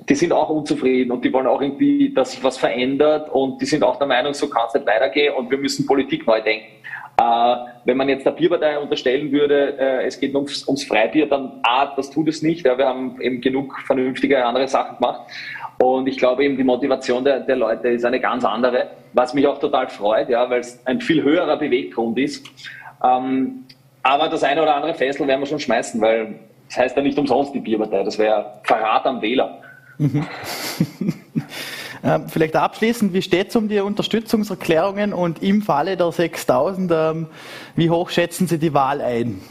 [0.10, 3.66] die sind auch unzufrieden und die wollen auch irgendwie, dass sich was verändert und die
[3.66, 6.68] sind auch der Meinung, so kann es nicht weitergehen und wir müssen Politik neu denken.
[7.20, 11.60] Äh, wenn man jetzt der Bierpartei unterstellen würde, äh, es geht ums, ums Freibier, dann
[11.64, 12.64] A, das tut es nicht.
[12.66, 15.22] Ja, wir haben eben genug vernünftige andere Sachen gemacht.
[15.80, 19.48] Und ich glaube eben, die Motivation der, der Leute ist eine ganz andere, was mich
[19.48, 22.45] auch total freut, ja, weil es ein viel höherer Beweggrund ist.
[23.04, 23.64] Ähm,
[24.04, 26.36] aber das eine oder andere Fessel werden wir schon schmeißen, weil
[26.68, 29.62] das heißt ja nicht umsonst die Bierpartei, das wäre Verrat am Wähler.
[29.98, 30.28] Mhm.
[32.04, 37.28] Ähm, vielleicht abschließend, wie steht es um die Unterstützungserklärungen und im Falle der 6000, ähm,
[37.76, 39.41] wie hoch schätzen Sie die Wahl ein?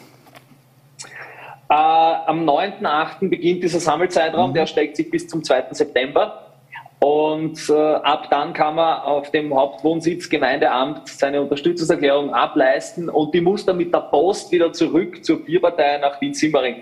[1.69, 3.29] Äh, am 9.8.
[3.29, 4.55] beginnt dieser Sammelzeitraum, mhm.
[4.55, 5.67] der steckt sich bis zum 2.
[5.73, 6.43] September.
[6.99, 13.43] Und äh, ab dann kann man auf dem Hauptwohnsitz Gemeindeamt seine Unterstützungserklärung ableisten und die
[13.43, 16.77] muss dann mit der Post wieder zurück zur Bierpartei nach Wien-Simmering.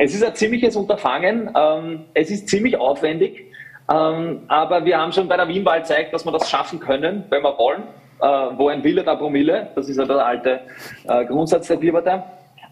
[0.00, 3.46] Es ist ein ziemliches Unterfangen, ähm, es ist ziemlich aufwendig,
[3.92, 7.42] ähm, aber wir haben schon bei der Wienwahl gezeigt, dass wir das schaffen können, wenn
[7.42, 7.82] wir wollen.
[8.20, 8.26] Äh,
[8.56, 10.60] wo ein Wille, da Promille, das ist ja der alte
[11.04, 12.14] äh, Grundsatz der Bierpartei.
[12.14, 12.22] Äh,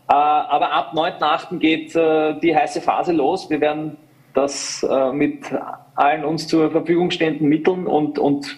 [0.08, 1.58] aber ab 9.8.
[1.58, 3.50] geht äh, die heiße Phase los.
[3.50, 3.96] Wir werden
[4.34, 5.44] das äh, mit
[5.94, 8.56] allen uns zur Verfügung stehenden Mitteln und, und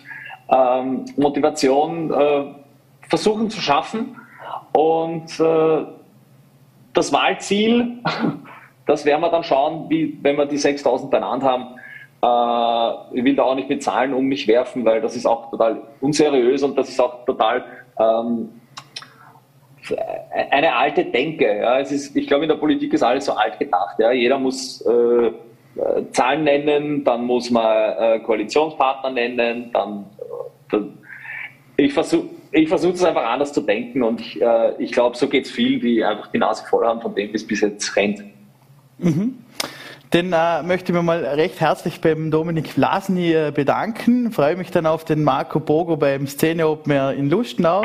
[0.51, 2.55] ähm, Motivation äh,
[3.09, 4.17] versuchen zu schaffen.
[4.73, 7.99] Und das Wahlziel
[8.89, 11.75] Das werden wir dann schauen, wie, wenn wir die 6000 beieinander haben.
[12.23, 15.51] Äh, ich will da auch nicht mit Zahlen um mich werfen, weil das ist auch
[15.51, 17.67] total unseriös und das ist auch total
[18.01, 18.49] ähm,
[20.51, 21.59] eine alte Denke.
[21.59, 21.81] Ja.
[21.81, 23.97] Es ist, ich glaube, in der Politik ist alles so alt gedacht.
[23.99, 24.11] Ja.
[24.11, 25.33] Jeder muss äh, äh
[26.13, 30.07] Zahlen nennen, dann muss man äh, Koalitionspartner nennen, dann,
[30.71, 30.99] dann
[31.77, 35.29] ich versuche ich versuche es einfach anders zu denken und ich, äh, ich glaube, so
[35.29, 37.95] geht es vielen, die einfach die Nase voll haben von dem, wie es bis jetzt
[37.95, 38.25] rennt.
[38.99, 39.39] Mhm.
[40.11, 44.33] Dann äh, möchte ich mich mal recht herzlich beim Dominik Vlasny äh, bedanken.
[44.33, 47.85] Freue mich dann auf den Marco Bogo beim Szene Open in Lustenau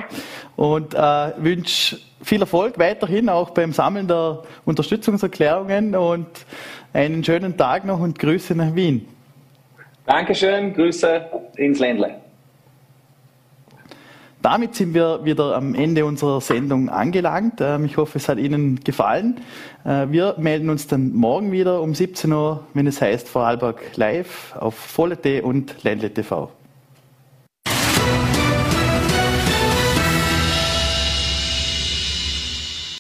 [0.55, 0.97] und äh,
[1.38, 6.28] wünsche viel Erfolg weiterhin auch beim Sammeln der Unterstützungserklärungen und
[6.93, 9.05] einen schönen Tag noch und Grüße nach Wien.
[10.05, 11.26] Dankeschön, Grüße
[11.57, 12.22] ins Ländle.
[14.44, 17.62] Damit sind wir wieder am Ende unserer Sendung angelangt.
[17.62, 19.39] Ähm, ich hoffe, es hat Ihnen gefallen.
[19.86, 24.54] Äh, wir melden uns dann morgen wieder um 17 Uhr, wenn es heißt Vorarlberg live
[24.60, 26.52] auf Volle.t und Ländle TV.